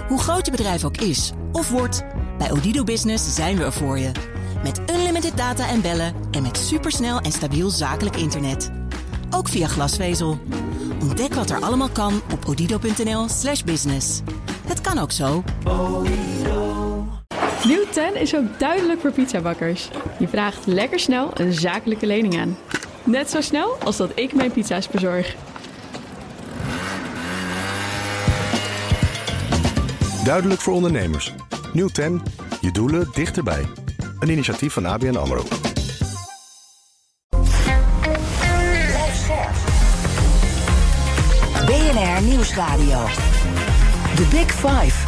[0.08, 2.04] Hoe groot je bedrijf ook is of wordt,
[2.38, 4.10] bij Odido Business zijn we er voor je.
[4.62, 8.70] Met unlimited data en bellen en met supersnel en stabiel zakelijk internet.
[9.30, 10.38] Ook via glasvezel.
[11.00, 14.20] Ontdek wat er allemaal kan op odido.nl/slash business.
[14.66, 15.44] Het kan ook zo.
[17.64, 19.88] Nieuw 10 is ook duidelijk voor pizzabakkers.
[20.18, 22.56] Je vraagt lekker snel een zakelijke lening aan.
[23.04, 25.36] Net zo snel als dat ik mijn pizza's bezorg.
[30.28, 31.34] Duidelijk voor ondernemers.
[31.72, 32.22] Nieuw 10.
[32.60, 33.66] Je doelen dichterbij.
[34.18, 35.42] Een initiatief van ABN AMRO.
[41.66, 43.04] BNR Nieuwsradio.
[44.14, 45.06] The Big Five.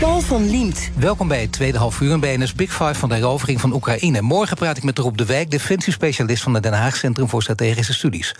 [0.00, 0.90] Paul van Liemt.
[0.98, 4.22] Welkom bij het tweede half uur in BNS Big Five van de herovering van Oekraïne.
[4.22, 7.94] Morgen praat ik met Rob de Wijk, defensiespecialist van het Den Haag Centrum voor Strategische
[7.94, 8.34] Studies.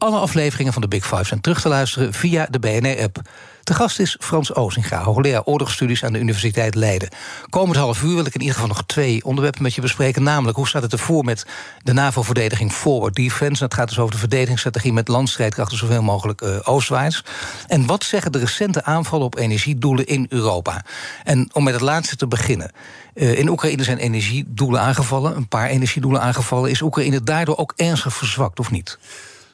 [0.00, 3.20] Alle afleveringen van de Big Five zijn terug te luisteren via de BNR-app.
[3.62, 7.08] De gast is Frans Ozinga, hoogleraar oorlogsstudies aan de Universiteit Leiden.
[7.50, 10.22] Komend half uur wil ik in ieder geval nog twee onderwerpen met je bespreken.
[10.22, 11.46] Namelijk, hoe staat het ervoor met
[11.82, 13.60] de NAVO-verdediging Forward Defense?
[13.60, 17.24] Dat gaat dus over de verdedigingsstrategie met landstrijdkrachten zoveel mogelijk uh, oostwaarts.
[17.66, 20.84] En wat zeggen de recente aanvallen op energiedoelen in Europa?
[21.24, 22.70] En om met het laatste te beginnen.
[23.14, 26.70] Uh, in Oekraïne zijn energiedoelen aangevallen, een paar energiedoelen aangevallen.
[26.70, 28.98] Is Oekraïne daardoor ook ernstig verzwakt of niet?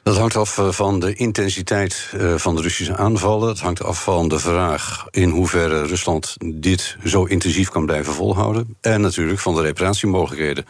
[0.07, 3.49] Dat hangt af eh, van de intensiteit eh, van de Russische aanvallen.
[3.49, 8.77] Het hangt af van de vraag in hoeverre Rusland dit zo intensief kan blijven volhouden.
[8.81, 10.65] En natuurlijk van de reparatiemogelijkheden.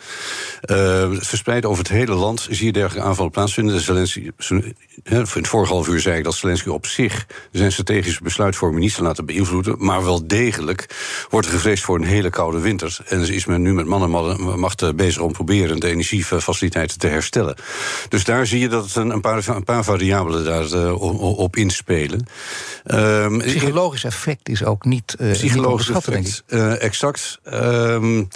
[0.72, 3.80] Uh, verspreid over het hele land zie je dergelijke aanvallen plaatsvinden.
[3.80, 8.82] Zelensky, in het vorige half uur zei ik dat Zelensky op zich zijn strategische besluitvorming
[8.82, 9.76] niet zal laten beïnvloeden.
[9.78, 10.96] Maar wel degelijk
[11.30, 12.98] wordt er gevreesd voor een hele koude winter.
[13.08, 17.56] En is men nu met man en macht bezig om proberen de energiefaciliteiten te herstellen.
[18.10, 21.56] Dus daar zie je dat het een, een paar, een paar variabelen daarop uh, op
[21.56, 22.28] inspelen.
[22.86, 27.40] Um, Psychologisch effect is ook niet uh, psychologisch effect, uh, exact.
[27.54, 28.28] Um,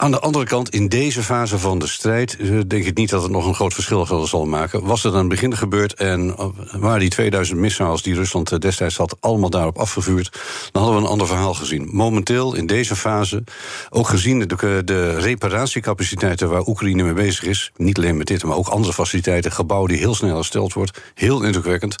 [0.00, 3.30] aan de andere kant, in deze fase van de strijd, denk ik niet dat het
[3.30, 4.84] nog een groot verschil zal maken.
[4.84, 6.34] Was het aan het begin gebeurd en
[6.72, 10.38] waren die 2000 missiles die Rusland destijds had allemaal daarop afgevuurd,
[10.72, 11.88] dan hadden we een ander verhaal gezien.
[11.92, 13.44] Momenteel, in deze fase,
[13.90, 18.56] ook gezien de, de reparatiecapaciteiten waar Oekraïne mee bezig is, niet alleen met dit, maar
[18.56, 21.96] ook andere faciliteiten, gebouwen die heel snel hersteld wordt, heel indrukwekkend,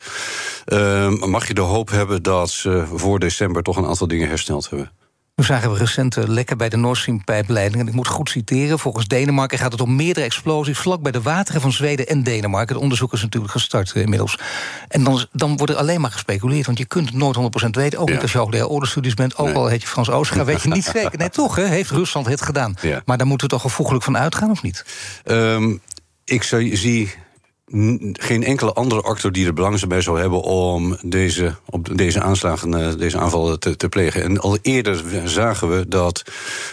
[0.66, 4.70] uh, mag je de hoop hebben dat ze voor december toch een aantal dingen hersteld
[4.70, 4.99] hebben.
[5.40, 7.80] Nu zagen we recent lekker bij de Nord Stream-pijpleiding.
[7.82, 8.78] En ik moet goed citeren.
[8.78, 10.78] Volgens Denemarken gaat het om meerdere explosies...
[10.78, 12.74] vlak bij de wateren van Zweden en Denemarken.
[12.74, 14.38] Het onderzoek is natuurlijk gestart uh, inmiddels.
[14.88, 16.66] En dan, dan wordt er alleen maar gespeculeerd.
[16.66, 17.98] Want je kunt het nooit 100% weten.
[17.98, 18.14] Ook ja.
[18.14, 19.36] niet als je hoogleraar oorlogsstudies bent.
[19.36, 19.54] Ook nee.
[19.54, 21.18] al heet je Frans Oosterga, weet je niet zeker.
[21.18, 22.76] Nee, toch, hè, heeft Rusland het gedaan.
[22.80, 23.02] Ja.
[23.04, 24.84] Maar daar moeten we toch gevoeglijk van uitgaan, of niet?
[25.24, 25.80] Um,
[26.24, 27.14] ik zie
[28.12, 32.98] geen enkele andere actor die er belang bij zou hebben om deze, op deze aanslagen,
[32.98, 34.22] deze aanvallen te, te plegen.
[34.22, 36.22] En al eerder zagen we dat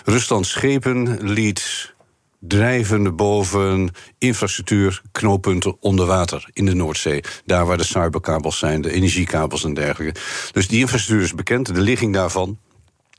[0.06, 1.96] Rusland schepen liet
[2.40, 7.24] drijven boven infrastructuur, knooppunten onder water in de Noordzee.
[7.46, 10.20] Daar waar de cyberkabels zijn, de energiekabels en dergelijke.
[10.52, 12.58] Dus die infrastructuur is bekend, de ligging daarvan.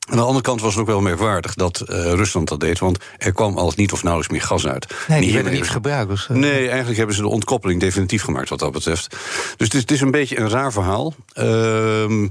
[0.08, 2.98] Aan de andere kant was het ook wel merkwaardig dat uh, Rusland dat deed, want
[3.18, 4.94] er kwam al niet of nauwelijks meer gas uit.
[5.08, 6.08] Nee, die werden niet gebruikt.
[6.08, 6.36] Dus, uh...
[6.36, 9.10] Nee, eigenlijk hebben ze de ontkoppeling definitief gemaakt wat dat betreft.
[9.56, 11.14] Dus het is, het is een beetje een raar verhaal.
[11.32, 12.26] Ehm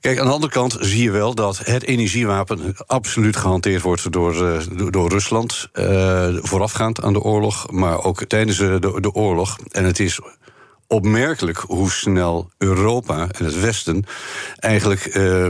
[0.00, 4.34] Kijk, aan de andere kant zie je wel dat het energiewapen absoluut gehanteerd wordt door,
[4.34, 5.68] uh, door Rusland.
[5.72, 9.58] Uh, voorafgaand aan de oorlog, maar ook tijdens de, de oorlog.
[9.70, 10.20] En het is
[10.86, 14.04] opmerkelijk hoe snel Europa en het Westen
[14.58, 15.46] eigenlijk uh,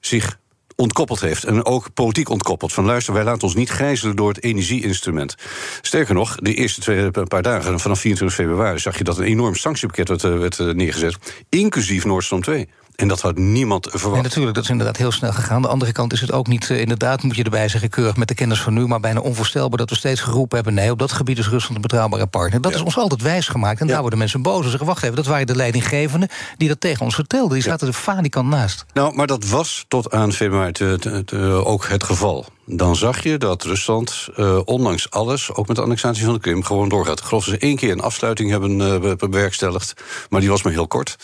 [0.00, 0.38] zich
[0.80, 1.44] ontkoppeld heeft.
[1.44, 2.72] En ook politiek ontkoppeld.
[2.72, 5.34] Van luister, wij laten ons niet gijzelen door het energieinstrument.
[5.80, 9.54] Sterker nog, de eerste twee, paar dagen, vanaf 24 februari, zag je dat een enorm
[9.54, 11.16] sanctiepakket werd, werd neergezet.
[11.48, 12.68] Inclusief Nord Stream 2.
[13.00, 14.12] En dat had niemand verwacht.
[14.12, 15.56] Nee, natuurlijk, dat is inderdaad heel snel gegaan.
[15.56, 18.16] Aan de andere kant is het ook niet, uh, inderdaad, moet je erbij zeggen, keurig
[18.16, 20.98] met de kennis van nu, maar bijna onvoorstelbaar dat we steeds geroepen hebben: nee, op
[20.98, 22.60] dat gebied is Rusland een betrouwbare partner.
[22.60, 22.76] Dat ja.
[22.76, 23.80] is ons altijd wijs gemaakt.
[23.80, 23.92] En ja.
[23.92, 27.04] daar worden mensen boos en zeggen: wacht even, dat waren de leidinggevenden die dat tegen
[27.04, 27.52] ons vertelden.
[27.52, 27.92] Die zaten ja.
[27.92, 28.84] er falikant naast.
[28.92, 30.98] Nou, maar dat was tot aan februari
[31.64, 36.24] ook het geval dan zag je dat Rusland, uh, ondanks alles, ook met de annexatie
[36.24, 37.18] van de Krim, gewoon doorgaat.
[37.18, 39.94] Ik geloof ze één keer een afsluiting hebben uh, bewerkstelligd,
[40.28, 41.16] maar die was maar heel kort.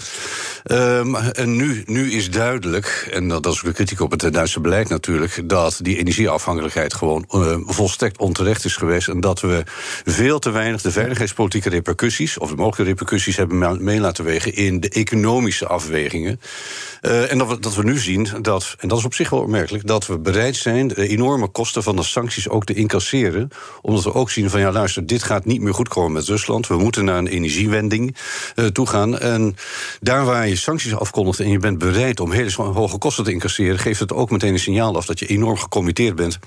[0.65, 4.61] Um, en nu, nu is duidelijk, en dat, is ook de kritiek op het Duitse
[4.61, 9.09] beleid natuurlijk, dat die energieafhankelijkheid gewoon uh, volstrekt onterecht is geweest.
[9.09, 9.63] En dat we
[10.05, 14.81] veel te weinig de veiligheidspolitieke repercussies, of de mogelijke repercussies, hebben mee laten wegen in
[14.81, 16.41] de economische afwegingen.
[17.01, 19.87] en dat we, dat we nu zien dat, en dat is op zich wel opmerkelijk,
[19.87, 23.49] dat we bereid zijn de enorme kosten van de sancties ook te incasseren.
[23.83, 26.67] Omdat we ook zien van ja, luister, dit gaat niet meer goed komen met Rusland.
[26.67, 28.17] We moeten naar een energiewending
[28.55, 29.19] uh, toe gaan.
[29.19, 29.57] En
[30.01, 33.79] daar waar je sancties afkondigt en je bent bereid om hele hoge kosten te incasseren,
[33.79, 36.39] geeft het ook meteen een signaal af dat je enorm gecommitteerd bent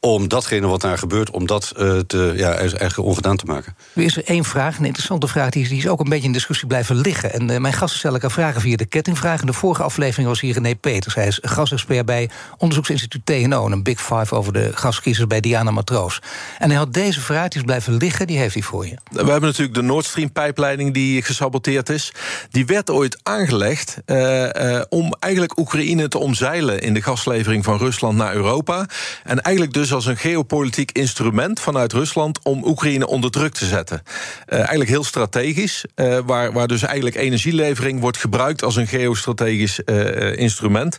[0.00, 3.76] om datgene wat daar gebeurt, om dat uh, te, ja, eigenlijk ongedaan te maken.
[3.94, 6.26] Er is er één vraag, een interessante vraag, die is, die is ook een beetje
[6.26, 7.32] in discussie blijven liggen.
[7.32, 9.40] En uh, mijn gasten stellen elkaar vragen via de kettingvraag.
[9.40, 11.14] In de vorige aflevering was hier René Peters.
[11.14, 13.66] Hij is gasexpert bij onderzoeksinstituut TNO...
[13.66, 16.20] een Big Five over de gaskiezers bij Diana Matroos.
[16.58, 18.96] En hij had deze vraag, die is blijven liggen, die heeft hij voor je.
[19.10, 22.12] We hebben natuurlijk de Nord Stream-pijpleiding die gesaboteerd is.
[22.50, 26.80] Die werd ooit aangelegd uh, om eigenlijk Oekraïne te omzeilen...
[26.80, 28.86] in de gaslevering van Rusland naar Europa.
[29.24, 34.02] En eigenlijk dus als een geopolitiek instrument vanuit Rusland om Oekraïne onder druk te zetten.
[34.48, 39.80] Uh, eigenlijk heel strategisch, uh, waar, waar dus eigenlijk energielevering wordt gebruikt als een geostrategisch
[39.84, 40.98] uh, instrument.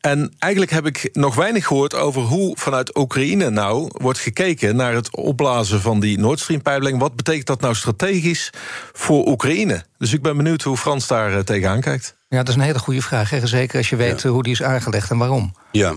[0.00, 4.94] En eigenlijk heb ik nog weinig gehoord over hoe vanuit Oekraïne nou wordt gekeken naar
[4.94, 6.98] het opblazen van die Nord Stream.
[6.98, 8.50] Wat betekent dat nou strategisch
[8.92, 9.84] voor Oekraïne?
[9.98, 12.18] Dus ik ben benieuwd hoe Frans daar tegenaan kijkt.
[12.30, 13.30] Ja, dat is een hele goede vraag.
[13.30, 13.46] Hè?
[13.46, 14.30] Zeker als je weet ja.
[14.30, 15.52] hoe die is aangelegd en waarom.
[15.72, 15.96] Ja,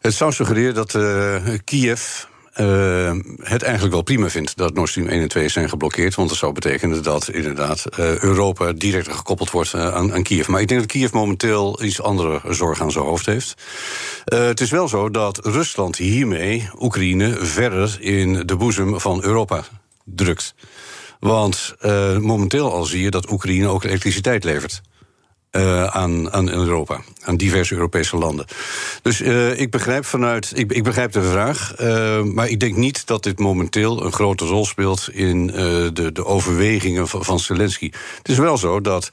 [0.00, 2.24] het zou suggereren dat uh, Kiev
[2.56, 6.14] uh, het eigenlijk wel prima vindt dat Nord Stream 1 en 2 zijn geblokkeerd.
[6.14, 10.46] Want dat zou betekenen dat inderdaad uh, Europa direct gekoppeld wordt aan, aan, Kiev.
[10.46, 13.54] Maar ik denk dat Kiev momenteel iets andere zorg aan zijn hoofd heeft.
[14.24, 19.64] het is wel zo dat Rusland hiermee Oekraïne verder in de boezem van Europa
[20.04, 20.54] drukt.
[21.20, 21.74] Want
[22.20, 24.82] momenteel al zie je dat Oekraïne ook elektriciteit levert.
[25.52, 28.46] Uh, aan, aan Europa, aan diverse Europese landen.
[29.02, 30.52] Dus uh, ik begrijp vanuit.
[30.54, 31.80] Ik, ik begrijp de vraag.
[31.80, 36.24] Uh, maar ik denk niet dat dit momenteel een grote rol speelt in de, de
[36.24, 37.90] overwegingen van, van Zelensky.
[38.18, 39.10] Het is wel zo dat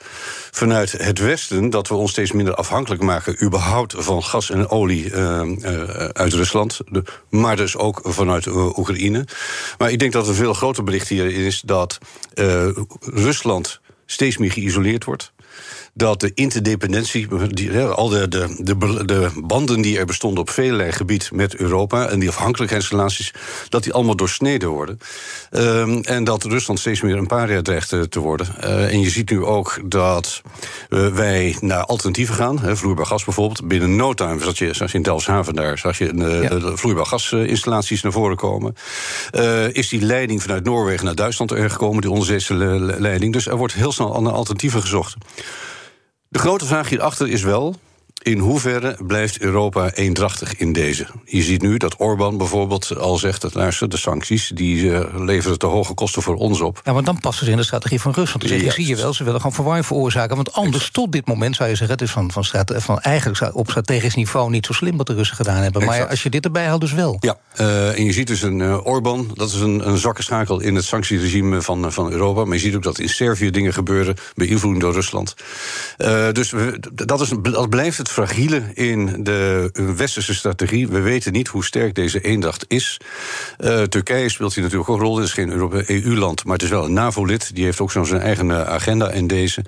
[0.52, 5.14] vanuit het Westen dat we ons steeds minder afhankelijk maken, überhaupt van gas en olie
[6.14, 6.80] uit Rusland.
[6.90, 9.28] De, maar dus ook vanuit Oekraïne.
[9.78, 11.98] Maar ik denk dat een veel groter bericht hier is dat
[13.00, 15.34] Rusland steeds meer geïsoleerd wordt
[15.98, 20.92] dat de interdependentie, die, al de, de, de, de, banden die er bestonden op vele
[20.92, 23.34] gebied met Europa en die afhankelijkheidsrelaties,
[23.70, 25.00] dat die allemaal doorsneden worden.
[25.52, 28.48] Um, en dat Rusland steeds meer een paria dreigt te, te worden.
[28.64, 30.42] Uh, en je ziet nu ook dat
[30.90, 33.68] uh, wij naar alternatieven gaan, hè, vloeibaar gas bijvoorbeeld.
[33.68, 36.50] Binnen no time zag je, zag je in Delfshaven daar, zag je uh, ja.
[36.50, 38.76] de vloeibaar gasinstallaties naar voren komen.
[39.72, 42.54] is die leiding vanuit Noorwegen naar Duitsland er gekomen, die onderzeese
[43.00, 43.34] leiding.
[43.34, 45.16] Dus er wordt heel snel naar alternatieven gezocht.
[46.36, 47.76] De grote vraag hierachter is wel
[48.22, 51.08] in hoeverre blijft Europa eendrachtig in deze?
[51.26, 53.42] Je ziet nu dat Orbán bijvoorbeeld al zegt...
[53.42, 56.82] dat luister, de sancties die uh, leveren te hoge kosten voor ons op.
[56.84, 58.42] Ja, maar dan passen ze in de strategie van Rusland.
[58.42, 58.72] Dus ja.
[58.72, 60.36] zie je wel, ze willen gewoon verwarring veroorzaken.
[60.36, 61.96] Want anders, tot dit moment zou je zeggen...
[61.98, 65.36] het is van, van, van eigenlijk op strategisch niveau niet zo slim wat de Russen
[65.36, 65.82] gedaan hebben.
[65.82, 66.00] Exact.
[66.00, 67.18] Maar als je dit erbij haalt, dus wel.
[67.20, 70.60] Ja, uh, en je ziet dus een uh, Orbán, dat is een, een zwakke schakel...
[70.60, 72.46] in het sanctieregime van, van Europa.
[72.46, 74.16] Maar je ziet ook dat in Servië dingen gebeuren...
[74.36, 75.36] beïnvloeding door Rusland.
[76.32, 80.88] dus we, dat, is, dat blijft het het fragiele in de westerse strategie.
[80.88, 83.00] We weten niet hoe sterk deze eendracht is.
[83.60, 85.16] Uh, Turkije speelt hier natuurlijk ook een rol.
[85.16, 85.52] Het is geen
[85.88, 87.56] EU-land, maar het is wel een NAVO-lid.
[87.56, 89.66] Die heeft ook zo zijn eigen agenda in deze.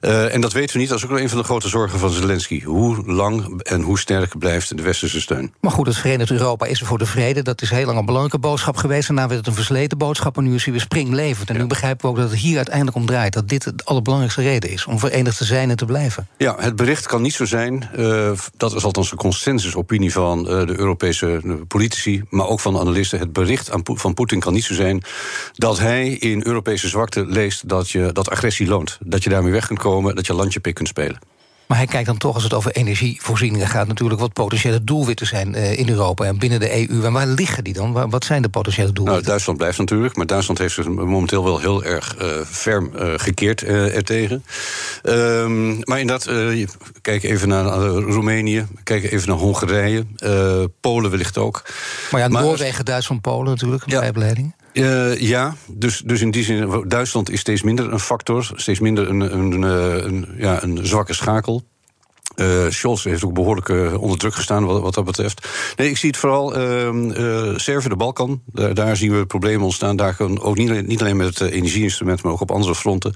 [0.00, 0.88] Uh, en dat weten we niet.
[0.88, 2.62] Dat is ook een van de grote zorgen van Zelensky.
[2.62, 5.52] Hoe lang en hoe sterk blijft de westerse steun?
[5.60, 7.42] Maar goed, het Verenigd Europa is er voor de vrede.
[7.42, 9.06] Dat is heel lang een belangrijke boodschap geweest.
[9.06, 10.36] Daarna werd het een versleten boodschap.
[10.36, 11.50] En nu is hij weer springlevend.
[11.50, 13.32] En nu begrijpen we ook dat het hier uiteindelijk om draait.
[13.32, 14.86] Dat dit de allerbelangrijkste reden is.
[14.86, 16.28] Om verenigd te zijn en te blijven.
[16.36, 17.73] Ja, het bericht kan niet zo zijn.
[17.96, 22.22] Uh, dat is althans een consensusopinie van uh, de Europese politici.
[22.30, 23.18] Maar ook van de analisten.
[23.18, 25.02] Het bericht aan van Poetin kan niet zo zijn.
[25.54, 28.98] dat hij in Europese zwakte leest dat, je, dat agressie loont.
[29.04, 30.14] Dat je daarmee weg kunt komen.
[30.14, 31.33] Dat je landje pik kunt spelen.
[31.66, 33.86] Maar hij kijkt dan toch, als het over energievoorzieningen gaat...
[33.86, 37.04] natuurlijk wat potentiële doelwitten zijn uh, in Europa en binnen de EU.
[37.04, 38.10] En waar liggen die dan?
[38.10, 39.12] Wat zijn de potentiële doelwitten?
[39.12, 43.12] Nou, Duitsland blijft natuurlijk, maar Duitsland heeft zich momenteel wel heel erg uh, ferm uh,
[43.16, 44.44] gekeerd ertegen.
[45.02, 46.30] Um, maar inderdaad,
[47.02, 50.06] kijk even naar Roemenië, kijk even naar Hongarije,
[50.80, 51.62] Polen wellicht ook.
[52.10, 54.52] Maar ja, Noorwegen, Duitsland, Polen natuurlijk, een ja.
[54.74, 59.08] Uh, ja, dus, dus in die zin, Duitsland is steeds minder een factor, steeds minder
[59.08, 59.62] een, een, een,
[60.06, 61.62] een ja, een zwakke schakel.
[62.36, 65.48] Uh, Scholz heeft ook behoorlijk uh, onder druk gestaan wat, wat, dat betreft.
[65.76, 68.42] Nee, ik zie het vooral uh, Servië, de Balkan.
[68.46, 69.96] Daar, daar, zien we problemen ontstaan.
[69.96, 73.14] Daar kan ook niet, niet alleen met het energieinstrument, maar ook op andere fronten.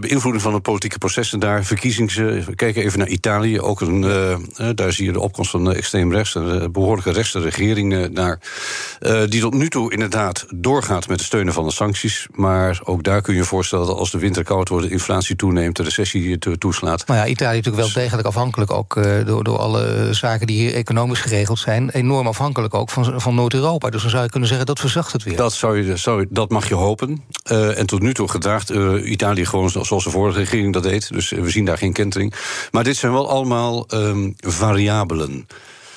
[0.00, 2.14] beïnvloeding van de politieke processen daar, verkiezings.
[2.14, 3.60] we kijken even naar Italië.
[3.60, 4.00] Ook een,
[4.74, 8.40] daar zie je de opkomst van extreem rechts, een behoorlijke rechtse regering daar.
[9.28, 12.26] die tot nu toe inderdaad doorgaat met het steunen van de sancties.
[12.34, 15.36] Maar ook daar kun je je voorstellen dat als de winter koud wordt, de inflatie
[15.36, 17.06] toeneemt, de recessie toeslaat.
[17.06, 20.58] Maar ja, Italië natuurlijk wel tegen eigenlijk afhankelijk ook uh, door, door alle zaken die
[20.60, 21.90] hier economisch geregeld zijn.
[21.90, 23.90] Enorm afhankelijk ook van, van Noord-Europa.
[23.90, 25.36] Dus dan zou je kunnen zeggen dat verzacht het weer.
[25.36, 27.24] Dat, zou je, zou, dat mag je hopen.
[27.52, 31.12] Uh, en tot nu toe gedraagt uh, Italië gewoon zoals de vorige regering dat deed.
[31.12, 32.34] Dus we zien daar geen kentering.
[32.70, 35.46] Maar dit zijn wel allemaal um, variabelen.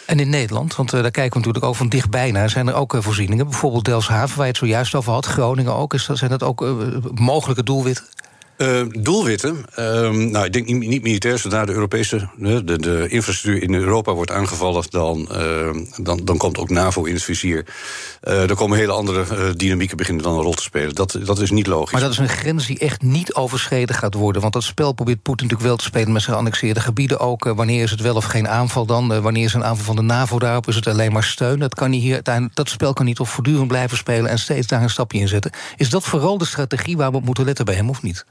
[0.05, 2.49] En in Nederland, want uh, daar kijken we natuurlijk ook van dichtbij naar...
[2.49, 4.35] zijn er ook uh, voorzieningen, bijvoorbeeld Delfshaven...
[4.35, 5.93] waar je het zojuist over had, Groningen ook.
[5.93, 6.71] Is dat, zijn dat ook uh,
[7.13, 8.05] mogelijke doelwitten?
[8.57, 9.65] Uh, doelwitten?
[9.79, 11.37] Uh, nou, ik denk niet, militair.
[11.37, 15.69] Zodra de Europese de, de, infrastructuur in Europa wordt aangevallen, dan, uh,
[16.01, 17.65] dan, dan komt ook NAVO in het vizier.
[18.23, 20.95] Uh, er komen hele andere dynamieken beginnen dan een rol te spelen.
[20.95, 21.91] Dat, dat is niet logisch.
[21.91, 24.41] Maar dat is een grens die echt niet overschreden gaat worden.
[24.41, 27.43] Want dat spel probeert Poetin natuurlijk wel te spelen met zijn geannexeerde gebieden ook.
[27.43, 29.21] wanneer is het wel of geen aanval dan?
[29.21, 30.67] wanneer is een aanval van de NAVO daarop?
[30.67, 31.59] Is het alleen maar steun?
[31.59, 32.21] Dat, kan hier,
[32.53, 35.51] dat spel kan niet op voortdurend blijven spelen en steeds daar een stapje in zetten.
[35.77, 38.25] Is dat vooral de strategie waar we op moeten letten bij hem of niet?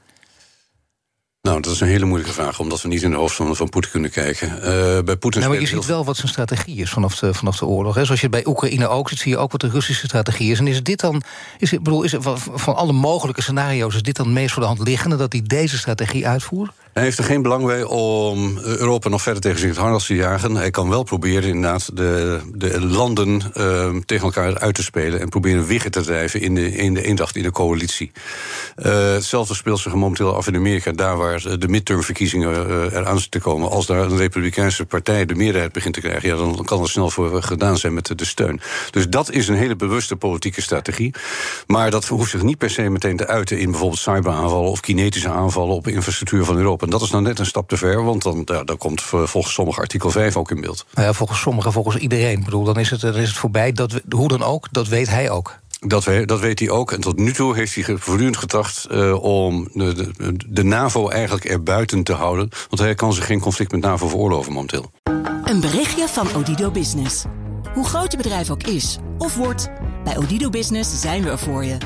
[1.45, 3.69] Nou, dat is een hele moeilijke vraag, omdat we niet in de hoofd van, van
[3.69, 4.49] Poetin kunnen kijken.
[4.57, 4.63] Uh,
[5.03, 7.65] bij Poetin nou, maar je ziet wel wat zijn strategie is vanaf de, vanaf de
[7.65, 7.95] oorlog.
[7.95, 8.05] Hè.
[8.05, 10.59] Zoals je bij Oekraïne ook ziet, zie je ook wat de Russische strategie is.
[10.59, 11.21] En is dit dan,
[11.57, 14.53] is het, bedoel, is het, van, van alle mogelijke scenario's, is dit dan het meest
[14.53, 16.71] voor de hand liggende dat hij deze strategie uitvoert?
[16.95, 20.15] Hij heeft er geen belang bij om Europa nog verder tegen zich het harnas te
[20.15, 20.55] jagen.
[20.55, 25.19] Hij kan wel proberen inderdaad de, de landen uh, tegen elkaar uit te spelen...
[25.19, 28.11] en proberen wiggen te drijven in de, in de eendracht in de coalitie.
[28.77, 30.91] Uh, hetzelfde speelt zich momenteel af in Amerika...
[30.91, 33.69] daar waar de midtermverkiezingen uh, eraan zitten te komen.
[33.69, 36.29] Als daar een republikeinse partij de meerderheid begint te krijgen...
[36.29, 38.61] Ja, dan kan het snel voor gedaan zijn met de steun.
[38.91, 41.13] Dus dat is een hele bewuste politieke strategie.
[41.67, 43.59] Maar dat hoeft zich niet per se meteen te uiten...
[43.59, 45.75] in bijvoorbeeld cyberaanvallen of kinetische aanvallen...
[45.75, 46.83] op infrastructuur van Europa.
[46.85, 49.53] En dat is nou net een stap te ver, want dan, ja, dan komt volgens
[49.53, 50.85] sommigen artikel 5 ook in beeld.
[50.93, 52.37] Nou ja, volgens sommigen, volgens iedereen.
[52.37, 53.71] Ik bedoel, dan is het, dan is het voorbij.
[53.71, 55.59] Dat, hoe dan ook, dat weet hij ook.
[55.79, 56.91] Dat, we, dat weet hij ook.
[56.91, 61.45] En tot nu toe heeft hij voortdurend getracht uh, om de, de, de, NAVO eigenlijk
[61.45, 62.49] erbuiten te houden.
[62.69, 64.91] Want hij kan zich geen conflict met NAVO veroorloven momenteel.
[65.43, 67.23] Een berichtje van Odido Business.
[67.73, 69.69] Hoe groot je bedrijf ook is of wordt,
[70.03, 71.77] bij Odido Business zijn we er voor je.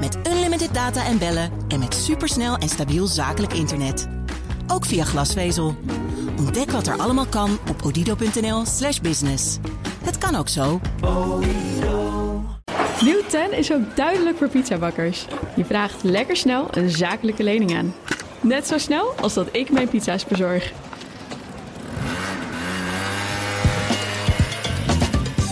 [0.00, 4.15] Met unlimited data en bellen en met supersnel en stabiel zakelijk internet
[4.66, 5.76] ook via glasvezel.
[6.38, 9.58] Ontdek wat er allemaal kan op odido.nl/slash business.
[10.04, 10.80] Het kan ook zo.
[13.00, 15.26] Nieuw 10 is ook duidelijk voor pizzabakkers.
[15.56, 17.94] Je vraagt lekker snel een zakelijke lening aan.
[18.40, 20.72] Net zo snel als dat ik mijn pizza's bezorg.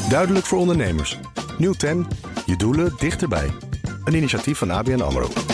[0.08, 1.18] Duidelijk voor ondernemers.
[1.58, 2.06] Nieuw 10.
[2.46, 3.50] Je doelen dichterbij.
[4.04, 5.53] Een initiatief van ABN AMRO.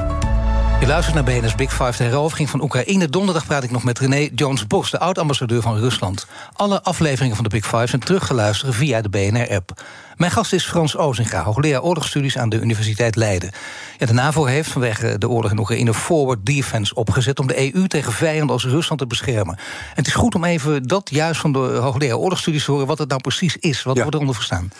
[0.81, 3.09] Je luistert naar BNS Big Five, de herovering van Oekraïne.
[3.09, 6.27] Donderdag praat ik nog met René Jones-Bos, de oud-ambassadeur van Rusland.
[6.53, 9.83] Alle afleveringen van de Big Five zijn teruggeluisterd via de BNR-app.
[10.15, 13.51] Mijn gast is Frans Ozinga, hoogleraar oorlogsstudies aan de Universiteit Leiden.
[13.97, 17.39] Ja, de NAVO heeft vanwege de oorlog in Oekraïne Forward Defense opgezet...
[17.39, 19.55] om de EU tegen vijanden als Rusland te beschermen.
[19.57, 22.87] En het is goed om even dat juist van de hoogleraar oorlogsstudies te horen...
[22.87, 24.71] wat het nou precies is, wat wordt er onder verstaan.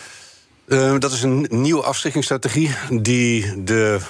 [0.66, 4.00] Uh, dat is een nieuwe afschrikkingsstrategie die de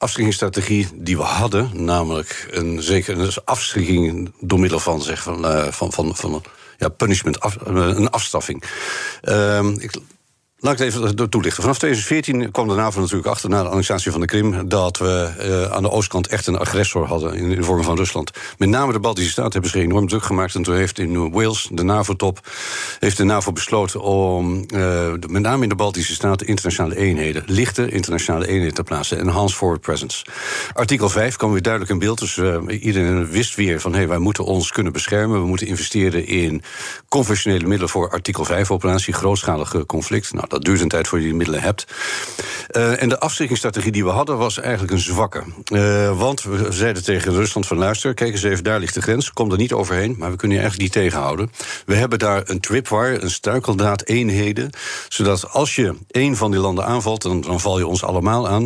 [0.00, 5.92] afschrikkingsstrategie die we hadden, namelijk een zekere afschrikking door middel van, zeg, van, uh, van,
[5.92, 6.42] van, van
[6.78, 8.62] ja, punishment, af, een afstraffing.
[9.22, 9.90] Uh, ik,
[10.62, 11.62] Laat ik het even toelichten.
[11.62, 15.30] Vanaf 2014 kwam de NAVO natuurlijk achter na de annexatie van de Krim dat we
[15.40, 18.30] uh, aan de oostkant echt een agressor hadden in, de vorm van Rusland.
[18.58, 20.54] Met name de Baltische Staten hebben zich enorm druk gemaakt.
[20.54, 22.40] En toen heeft in Wales, de NAVO-top,
[22.98, 27.90] heeft de NAVO besloten om uh, met name in de Baltische Staten internationale eenheden, lichte
[27.90, 29.18] internationale eenheden te plaatsen.
[29.18, 30.24] Enhanced Forward Presence.
[30.72, 32.18] Artikel 5 kwam weer duidelijk in beeld.
[32.18, 35.40] Dus uh, iedereen wist weer van hé, hey, wij moeten ons kunnen beschermen.
[35.40, 36.62] We moeten investeren in
[37.08, 40.32] conventionele middelen voor artikel 5-operatie, grootschalige conflict.
[40.32, 41.86] Nou, dat duurt een tijd voor je die middelen hebt.
[42.70, 45.42] Uh, en de afschrikkingsstrategie die we hadden was eigenlijk een zwakke.
[45.72, 49.32] Uh, want we zeiden tegen Rusland van luister, kijk eens even, daar ligt de grens.
[49.32, 51.50] Kom er niet overheen, maar we kunnen je eigenlijk niet tegenhouden.
[51.86, 54.70] We hebben daar een tripwire, een struikeldraad eenheden.
[55.08, 58.62] Zodat als je één van die landen aanvalt, dan, dan val je ons allemaal aan.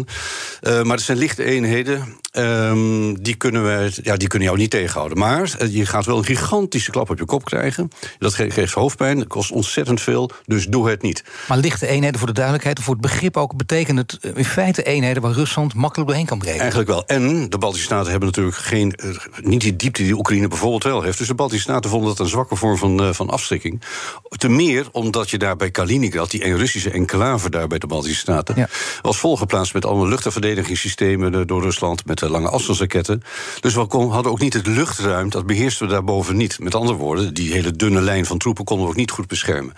[0.63, 2.23] Uh, maar het zijn lichte eenheden.
[2.37, 5.19] Um, die, kunnen we, ja, die kunnen jou niet tegenhouden.
[5.19, 7.91] Maar je gaat wel een gigantische klap op je kop krijgen.
[8.19, 11.25] Dat geeft hoofdpijn, dat kost ontzettend veel, dus doe het niet.
[11.49, 14.83] Maar lichte eenheden voor de duidelijkheid, voor het begrip ook, betekent het eh, in feite
[14.83, 16.61] eenheden waar Rusland makkelijk doorheen kan breken?
[16.61, 17.07] Eigenlijk wel.
[17.07, 21.03] En de Baltische Staten hebben natuurlijk geen, uh, niet die diepte die Oekraïne bijvoorbeeld wel
[21.03, 21.19] heeft.
[21.19, 23.83] Dus de Baltische Staten vonden dat een zwakke vorm van, uh, van afschrikking.
[24.29, 28.57] Te meer omdat je daar bij Kaliningrad, die Russische enclave daar bij de Baltische Staten,
[28.57, 28.69] ja.
[29.03, 33.23] was volgeplaatst met allemaal luchtverdedigingssystemen door Rusland, met lange afstandsraketten.
[33.61, 36.59] Dus we hadden ook niet het luchtruim, dat beheersten we daarboven niet.
[36.59, 39.75] Met andere woorden, die hele dunne lijn van troepen konden we ook niet goed beschermen.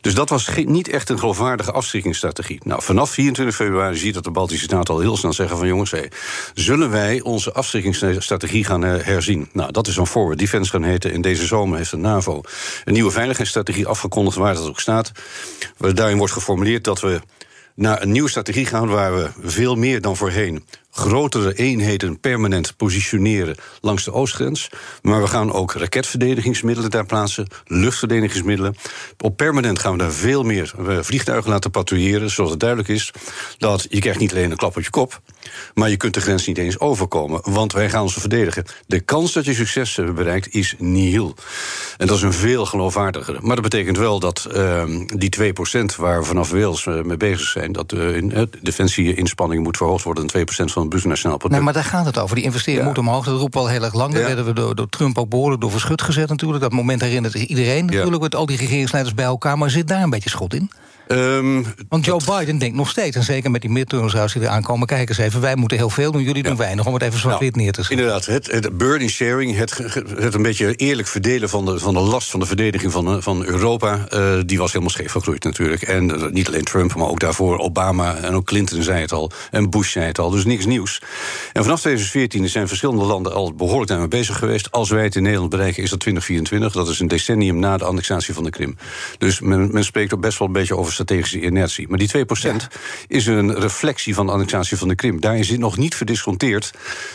[0.00, 2.60] Dus dat was niet echt een geloofwaardige afschrikkingsstrategie.
[2.64, 5.66] Nou, vanaf 24 februari zie je dat de Baltische Staten al heel snel zeggen van
[5.66, 5.92] jongens,
[6.54, 9.48] zullen wij onze afschrikkingsstrategie gaan eh, herzien?
[9.52, 11.12] Nou, dat is een forward defense gaan heten.
[11.12, 12.40] In deze zomer heeft de NAVO
[12.84, 15.12] een nieuwe veiligheidsstrategie afgekondigd, waar dat ook staat.
[15.78, 17.20] Daarin wordt geformuleerd dat we
[17.74, 20.64] naar een nieuwe strategie gaan waar we veel meer dan voorheen
[21.00, 24.70] grotere eenheden permanent positioneren langs de oostgrens.
[25.02, 28.76] Maar we gaan ook raketverdedigingsmiddelen daar plaatsen, luchtverdedigingsmiddelen.
[29.18, 33.12] Op permanent gaan we daar veel meer eh, vliegtuigen laten patrouilleren, zodat het duidelijk is
[33.58, 35.20] dat je krijgt niet alleen een klap op je kop,
[35.74, 38.64] maar je kunt de grens niet eens overkomen, want wij gaan ons verdedigen.
[38.86, 41.34] De kans dat je succes bereikt is nihil.
[41.96, 43.38] En dat is een veel geloofwaardigere.
[43.40, 47.48] Maar dat betekent wel dat uh, die 2% waar we vanaf Wales uh, mee bezig
[47.48, 51.62] zijn, dat uh, in, uh, defensie-inspanningen moet verhoogd worden en 2% van bruto nationaal product.
[51.62, 52.36] Nee, maar daar gaat het over.
[52.36, 52.92] Die investeringen ja.
[52.92, 53.24] moeten omhoog.
[53.24, 54.14] Dat roepen we al heel erg lang.
[54.14, 56.62] Daar werden we door, door, Trump ook behoorlijk door verschut gezet natuurlijk.
[56.62, 59.58] Dat moment herinnert iedereen natuurlijk, met al die regeringsleiders bij elkaar.
[59.58, 60.70] Maar zit daar een beetje schot in?
[61.12, 62.38] Um, Want Joe dat...
[62.38, 64.86] Biden denkt nog steeds, en zeker met die midterms die eraan komen...
[64.86, 66.86] kijk eens even, wij moeten heel veel doen, jullie doen weinig...
[66.86, 67.98] om het even zwart-wit nou, neer te zetten.
[67.98, 69.78] Inderdaad, het, het burden sharing, het,
[70.18, 71.48] het een beetje eerlijk verdelen...
[71.48, 74.06] van de, van de last van de verdediging van, van Europa...
[74.14, 75.82] Uh, die was helemaal scheef gegroeid natuurlijk.
[75.82, 79.30] En uh, niet alleen Trump, maar ook daarvoor Obama en ook Clinton zei het al...
[79.50, 81.02] en Bush zei het al, dus niks nieuws.
[81.52, 84.70] En vanaf 2014 zijn verschillende landen al behoorlijk daarmee bezig geweest.
[84.70, 86.72] Als wij het in Nederland bereiken, is dat 2024.
[86.72, 88.76] Dat is een decennium na de annexatie van de Krim.
[89.18, 91.88] Dus men, men spreekt ook best wel een beetje over strategische inertie.
[91.88, 92.56] Maar die 2% ja.
[93.06, 95.20] is een reflectie van de annexatie van de Krim.
[95.20, 96.70] Daarin zit nog niet verdisconteerd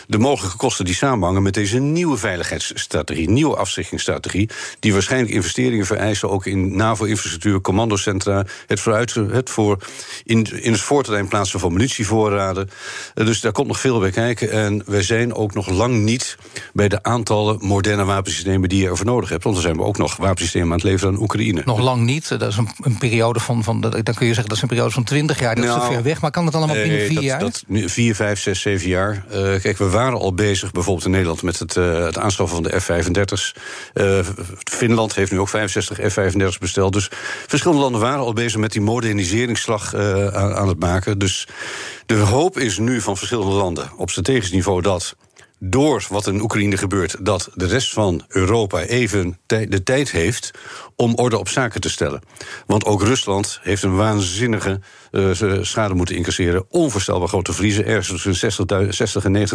[0.06, 4.48] de mogelijke kosten die samenhangen met deze nieuwe veiligheidsstrategie, nieuwe afschrikkingsstrategie,
[4.80, 9.78] die waarschijnlijk investeringen vereisen ook in NAVO-infrastructuur, commandocentra, het, vooruit, het voor
[10.24, 12.70] in, in het voorterrein plaatsen van munitievoorraden.
[13.14, 14.50] Dus daar komt nog veel bij kijken.
[14.50, 16.36] En wij zijn ook nog lang niet
[16.72, 19.42] bij de aantallen moderne wapensystemen die je ervoor nodig hebt.
[19.42, 21.62] Want dan zijn we ook nog wapensystemen aan het leveren aan Oekraïne.
[21.64, 22.28] Nog lang niet.
[22.28, 24.90] Dat is een, een periode van, van dan kun je zeggen dat is een periode
[24.90, 25.54] van 20 jaar.
[25.54, 26.20] Dat nou, is te ver weg.
[26.20, 27.40] Maar kan het allemaal binnen vier dat, jaar?
[27.40, 29.24] Dat, vier, vijf, zes, zeven jaar.
[29.30, 32.70] Uh, kijk, we waren al bezig, bijvoorbeeld in Nederland, met het, uh, het aanschaffen van
[32.70, 33.54] de F-35's.
[33.94, 34.18] Uh,
[34.70, 36.92] Finland heeft nu ook 65 F-35's besteld.
[36.92, 37.08] Dus
[37.46, 41.18] verschillende landen waren al bezig met die moderniseringsslag aan, aan het maken.
[41.18, 41.48] Dus
[42.06, 45.16] de hoop is nu van verschillende landen op strategisch niveau dat
[45.58, 50.50] door wat in Oekraïne gebeurt, dat de rest van Europa even de tijd heeft
[50.96, 52.20] om orde op zaken te stellen.
[52.66, 54.80] Want ook Rusland heeft een waanzinnige
[55.10, 55.30] uh,
[55.62, 56.64] schade moeten incasseren.
[56.68, 57.86] Onvoorstelbaar grote verliezen.
[57.86, 58.34] Ergens tussen
[58.94, 59.48] 60, en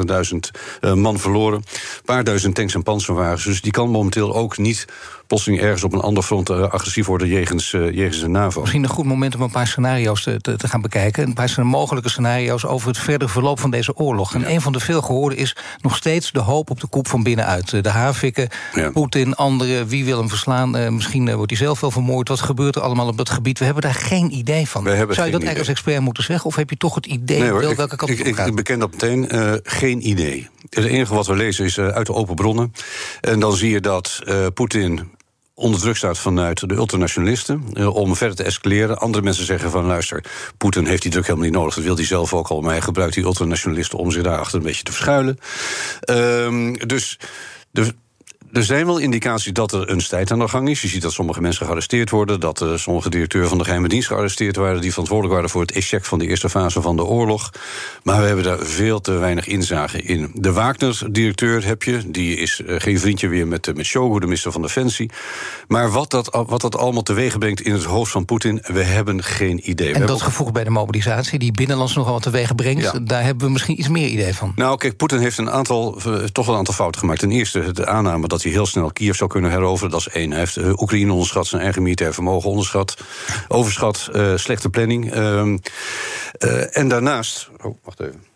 [0.54, 1.58] 90.000 uh, man verloren.
[1.58, 3.44] Een paar duizend tanks en panzerwagens.
[3.44, 4.86] Dus die kan momenteel ook niet
[5.32, 8.60] plotseling ergens op een ander front uh, agressief worden jegens, uh, jegens de NAVO.
[8.60, 11.24] Misschien een goed moment om een paar scenario's te, te, te gaan bekijken.
[11.24, 14.34] Een paar mogelijke scenario's over het verdere verloop van deze oorlog.
[14.34, 14.50] En ja.
[14.50, 17.84] een van de veel gehoorde is nog steeds de hoop op de koep van binnenuit.
[17.84, 18.90] De Havikken, ja.
[18.90, 20.78] Poetin, anderen, wie wil hem verslaan?
[20.78, 22.28] Uh, misschien wordt hij zelf wel vermoord.
[22.28, 23.60] Wat gebeurt er allemaal op dat gebied?
[23.60, 24.84] We hebben daar geen idee van.
[24.84, 26.46] Zou je dat eigenlijk als expert moeten zeggen?
[26.46, 28.56] Of heb je toch het idee nee, hoor, wel ik, welke kant ik, ik, ik
[28.56, 29.36] beken dat meteen.
[29.36, 30.50] Uh, geen idee.
[30.70, 32.74] Het enige wat we lezen is uit de open bronnen.
[33.22, 34.20] En dan zie je dat
[34.54, 35.20] Poetin
[35.62, 38.98] onder druk staat vanuit de ultranationalisten uh, om verder te escaleren.
[38.98, 40.24] Andere mensen zeggen van luister,
[40.58, 41.76] Poetin heeft die druk helemaal niet nodig.
[41.76, 44.66] Dat wil hij zelf ook al, maar hij gebruikt die ultranationalisten om zich daarachter een
[44.66, 45.40] beetje te verschuilen.
[46.10, 47.20] Uh, dus.
[48.52, 50.82] Er zijn wel indicaties dat er een strijd aan de gang is.
[50.82, 52.40] Je ziet dat sommige mensen gearresteerd worden.
[52.40, 54.82] Dat uh, sommige directeuren van de geheime dienst gearresteerd waren.
[54.82, 57.50] die verantwoordelijk waren voor het echec van de eerste fase van de oorlog.
[58.04, 60.32] Maar we hebben daar veel te weinig inzage in.
[60.34, 62.12] De Wagner-directeur heb je.
[62.12, 65.12] Die is uh, geen vriendje weer met, uh, met de minister van Defensie.
[65.68, 68.62] Maar wat dat, wat dat allemaal teweeg brengt in het hoofd van Poetin.
[68.64, 69.94] we hebben geen idee.
[69.94, 72.84] En dat gevoeg bij de mobilisatie, die binnenlands nogal wat teweeg brengt.
[72.84, 73.00] Ja.
[73.00, 74.52] daar hebben we misschien iets meer idee van.
[74.56, 77.20] Nou, kijk, Poetin heeft een aantal, toch wel een aantal fouten gemaakt.
[77.20, 79.92] Ten eerste de aanname dat hij heel snel Kiev zou kunnen heroveren.
[79.92, 80.30] Dat is één.
[80.30, 82.98] Hij heeft uh, Oekraïne onderschat, zijn eigen militair vermogen onderschat.
[83.48, 85.16] Overschat, uh, slechte planning.
[85.16, 87.50] Uh, en daarnaast.
[87.62, 88.31] Oh, wacht even.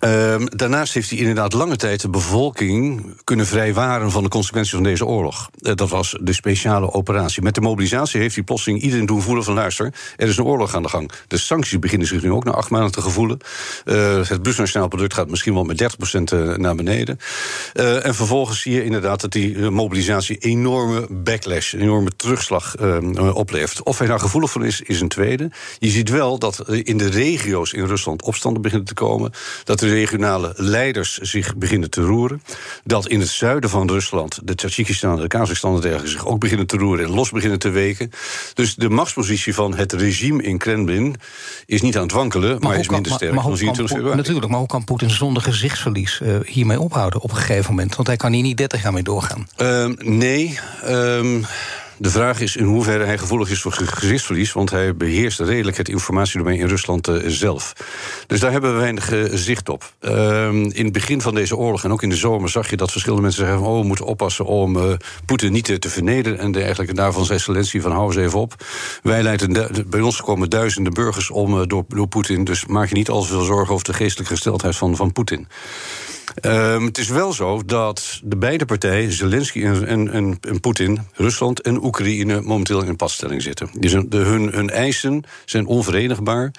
[0.00, 4.82] Uh, daarnaast heeft hij inderdaad lange tijd de bevolking kunnen vrijwaren van de consequenties van
[4.82, 5.50] deze oorlog.
[5.58, 7.42] Uh, dat was de speciale operatie.
[7.42, 10.74] Met de mobilisatie heeft hij plotseling iedereen doen voelen van luister, er is een oorlog
[10.74, 11.10] aan de gang.
[11.28, 13.38] De sancties beginnen zich nu ook na acht maanden te gevoelen.
[13.84, 17.18] Uh, het bruto nationaal product gaat misschien wel met 30% naar beneden.
[18.02, 23.82] en vervolgens zie je inderdaad dat die mobilisatie enorme backlash, enorme terugslag ehm, oplevert.
[23.82, 25.50] Of hij daar gevoelig voor is, is een tweede.
[25.78, 29.32] Je ziet wel dat in de regio's in Rusland opstanden beginnen te komen.
[29.64, 32.42] Dat de regionale leiders zich beginnen te roeren.
[32.84, 36.66] Dat in het zuiden van Rusland, de Tajikistan, de Kazachstan en dergelijke, zich ook beginnen
[36.66, 38.10] te roeren en los beginnen te weken.
[38.54, 41.16] Dus de machtspositie van het regime in Kremlin
[41.66, 44.16] is niet aan het wankelen, maar, maar is minder sterk dan 24 februari.
[44.16, 47.94] Natuurlijk, maar hoe kan Poetin zonder gezichtsverlies uh, hiermee ophouden op een gegeven moment?
[47.94, 49.48] Want hij kan hier niet 30 jaar mee doorgaan.
[49.58, 50.58] Uh, nee.
[50.84, 51.44] Uh,
[52.04, 55.88] de vraag is in hoeverre hij gevoelig is voor gezichtsverlies, want hij beheerst redelijk het
[55.88, 57.72] informatiedomein in Rusland uh, zelf.
[58.26, 59.92] Dus daar hebben we weinig uh, zicht op.
[60.00, 62.90] Uh, in het begin van deze oorlog en ook in de zomer zag je dat
[62.90, 64.92] verschillende mensen zeggen: Oh, we moeten oppassen om uh,
[65.26, 66.38] Poetin niet te, vernederen.
[66.38, 66.94] En dergelijke.
[66.94, 68.64] Daarvan zei excellentie van hou eens even op.
[69.02, 72.44] Wij leiden bij ons komen duizenden burgers om door, door Poetin.
[72.44, 75.48] Dus maak je niet al zoveel zorgen over de geestelijke gesteldheid van, van Poetin.
[76.42, 81.60] Um, het is wel zo dat de beide partijen, Zelensky en, en, en Poetin, Rusland
[81.60, 83.68] en Oekraïne, momenteel in een padstelling zitten.
[83.72, 86.54] De, hun, hun eisen zijn onverenigbaar.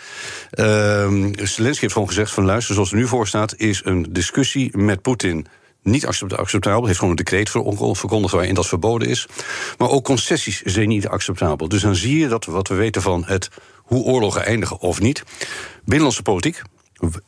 [0.59, 4.78] Um, Zelensky heeft gewoon gezegd: van luister, zoals het nu voor staat, is een discussie
[4.78, 5.47] met Poetin
[5.82, 6.86] niet acceptabel.
[6.86, 9.28] heeft gewoon een decreet verkondigd waarin dat verboden is.
[9.78, 11.68] Maar ook concessies zijn niet acceptabel.
[11.68, 15.24] Dus dan zie je dat wat we weten van het hoe oorlogen eindigen of niet.
[15.84, 16.61] Binnenlandse politiek,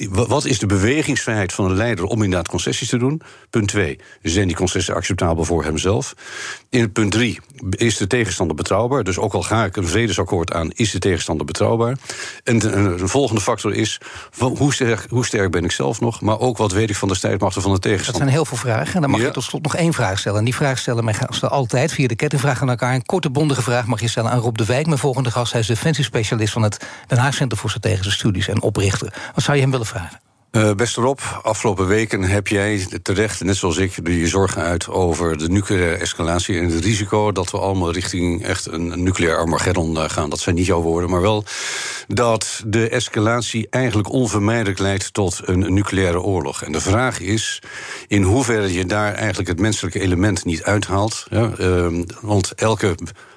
[0.10, 3.22] wat is de bewegingsvrijheid van een leider om inderdaad concessies te doen?
[3.50, 4.00] Punt 2.
[4.22, 6.14] Zijn die concessies acceptabel voor hemzelf?
[6.70, 7.40] In punt 3.
[7.70, 9.04] Is de tegenstander betrouwbaar?
[9.04, 11.98] Dus ook al ga ik een vredesakkoord aan, is de tegenstander betrouwbaar?
[12.44, 14.00] En de, volgende factor is.
[14.38, 16.22] Hoe sterk, hoe sterk ben ik zelf nog?
[16.22, 18.22] Maar ook wat weet ik van de strijdmachten van de tegenstander?
[18.22, 18.96] Dat zijn heel veel vragen.
[18.96, 20.40] En dan mag je tot slot nog één vraag stellen.
[20.40, 22.94] En die vraag stellen mij gasten altijd via de kettingvraag aan elkaar.
[22.94, 25.52] Een korte, bondige vraag mag je stellen aan Rob de Wijk, mijn volgende gast.
[25.52, 29.14] Hij is defensiespecialist van het Den Haag Centrum voor Strategische Studies en oprichter.
[29.36, 30.20] Wat zou hem willen vragen?
[30.52, 35.38] Uh, beste Rob, afgelopen weken heb jij terecht, net zoals ik, je zorgen uit over
[35.38, 40.10] de nucleaire escalatie en het risico dat we allemaal richting echt een nucleair Armageddon eh,
[40.10, 40.30] gaan.
[40.30, 41.44] Dat zijn niet jouw woorden, maar wel
[42.08, 46.64] dat de escalatie eigenlijk onvermijdelijk leidt tot een nucleaire oorlog.
[46.64, 47.62] En de vraag is
[48.08, 51.26] in hoeverre je daar eigenlijk het menselijke element niet uithaalt.
[51.30, 52.96] Ja, uh, want elke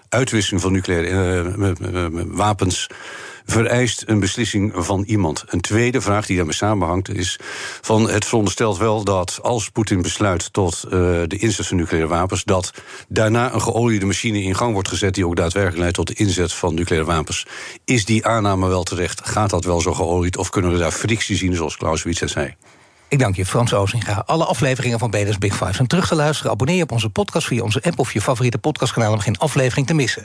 [0.08, 2.88] uitwisseling van nucleaire uh, wapens
[3.50, 5.44] vereist een beslissing van iemand.
[5.46, 7.38] Een tweede vraag die daarmee samenhangt is:
[7.80, 10.90] van het veronderstelt wel dat als Poetin besluit tot uh,
[11.26, 12.72] de inzet van nucleaire wapens, dat
[13.08, 16.52] daarna een geoliede machine in gang wordt gezet die ook daadwerkelijk leidt tot de inzet
[16.52, 17.46] van nucleaire wapens.
[17.84, 19.28] Is die aanname wel terecht?
[19.28, 20.36] Gaat dat wel zo geolied?
[20.36, 22.54] Of kunnen we daar frictie zien, zoals Clausewitz het zei?
[23.08, 24.22] Ik dank je, Frans Ozinga.
[24.26, 26.52] Alle afleveringen van BNS Big Five zijn terug te luisteren.
[26.52, 29.12] Abonneer je op onze podcast via onze app of je favoriete podcastkanaal...
[29.12, 30.24] om geen aflevering te missen.